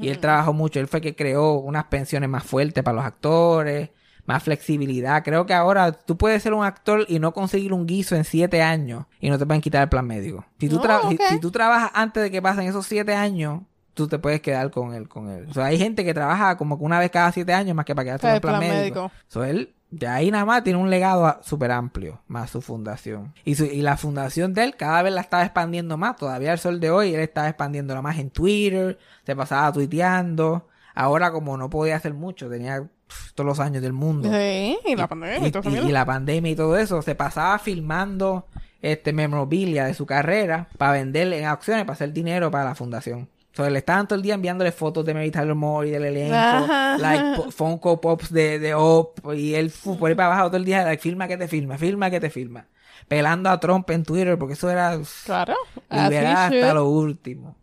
[0.00, 3.90] Y él trabajó mucho, él fue que creó unas pensiones más fuertes para los actores,
[4.26, 5.22] más flexibilidad.
[5.22, 8.62] Creo que ahora tú puedes ser un actor y no conseguir un guiso en siete
[8.62, 10.44] años y no te pueden quitar el plan médico.
[10.58, 10.80] Si tú,
[11.28, 13.62] si- tú trabajas antes de que pasen esos siete años,
[13.92, 15.08] tú te puedes quedar con él.
[15.08, 15.46] Con él.
[15.50, 17.94] O sea, hay gente que trabaja como que una vez cada siete años más que
[17.94, 19.00] para quedarse en el el plan, plan médico.
[19.02, 19.12] médico.
[19.28, 23.32] So, él de ahí nada más tiene un legado súper amplio, más su fundación.
[23.44, 26.16] Y, su- y la fundación de él cada vez la estaba expandiendo más.
[26.16, 30.66] Todavía al sol de hoy él estaba expandiéndola más en Twitter, se pasaba tuiteando.
[30.96, 32.88] Ahora como no podía hacer mucho, tenía
[33.34, 34.30] todos los años del mundo.
[34.32, 35.68] Sí, y la pandemia y, todo eso.
[35.70, 35.88] y- mierda.
[35.88, 38.46] y la pandemia y todo eso, se pasaba filmando
[38.82, 43.28] este memorabilia de su carrera para venderle en acciones, para hacer dinero para la fundación.
[43.48, 46.34] Entonces le estaban todo el día enviándole fotos de Mary Tyler Moore y del elenco,
[46.34, 46.98] Ajá.
[46.98, 50.56] like po- Funko Pops de, de Op, y él fu- por ahí para abajo todo
[50.56, 52.66] el día, like, filma que te filma, filma que te filma.
[53.06, 55.54] Pelando a Trump en Twitter, porque eso era Claro.
[55.90, 57.54] Liberar hasta lo último.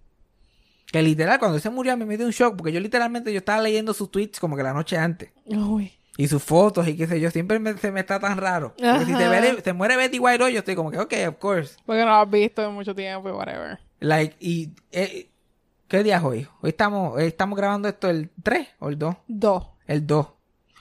[0.92, 3.94] Que literal, cuando se murió me dio un shock, porque yo literalmente yo estaba leyendo
[3.94, 5.32] sus tweets como que la noche antes.
[5.46, 5.94] Uy.
[6.18, 8.76] Y sus fotos y qué sé yo, siempre me, se me está tan raro.
[8.78, 11.36] Porque si se, ve- se muere Betty White hoy, yo estoy como que, ok, of
[11.38, 11.76] course.
[11.86, 13.80] Porque no lo has visto en mucho tiempo y whatever.
[14.02, 15.30] Like, y eh,
[15.88, 16.48] ¿Qué día es hoy?
[16.62, 19.16] Hoy estamos, hoy estamos grabando esto el 3 o el 2.
[19.28, 19.68] Dos.
[19.88, 20.28] El 2.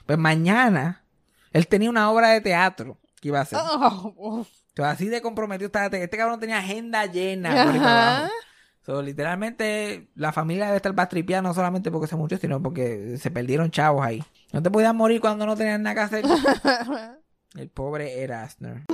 [0.05, 1.03] Pues mañana
[1.51, 3.59] él tenía una obra de teatro que iba a hacer.
[3.61, 4.47] Oh, uf.
[4.69, 5.85] Entonces, así de comprometido estaba.
[5.85, 7.49] Este este cabrón tenía agenda llena.
[7.65, 7.73] por
[8.83, 13.29] So, literalmente, la familia debe estar bastripeada no solamente porque se murió, sino porque se
[13.29, 14.23] perdieron chavos ahí.
[14.53, 16.25] No te podías morir cuando no tenías nada que hacer.
[17.55, 18.85] El pobre Erasner.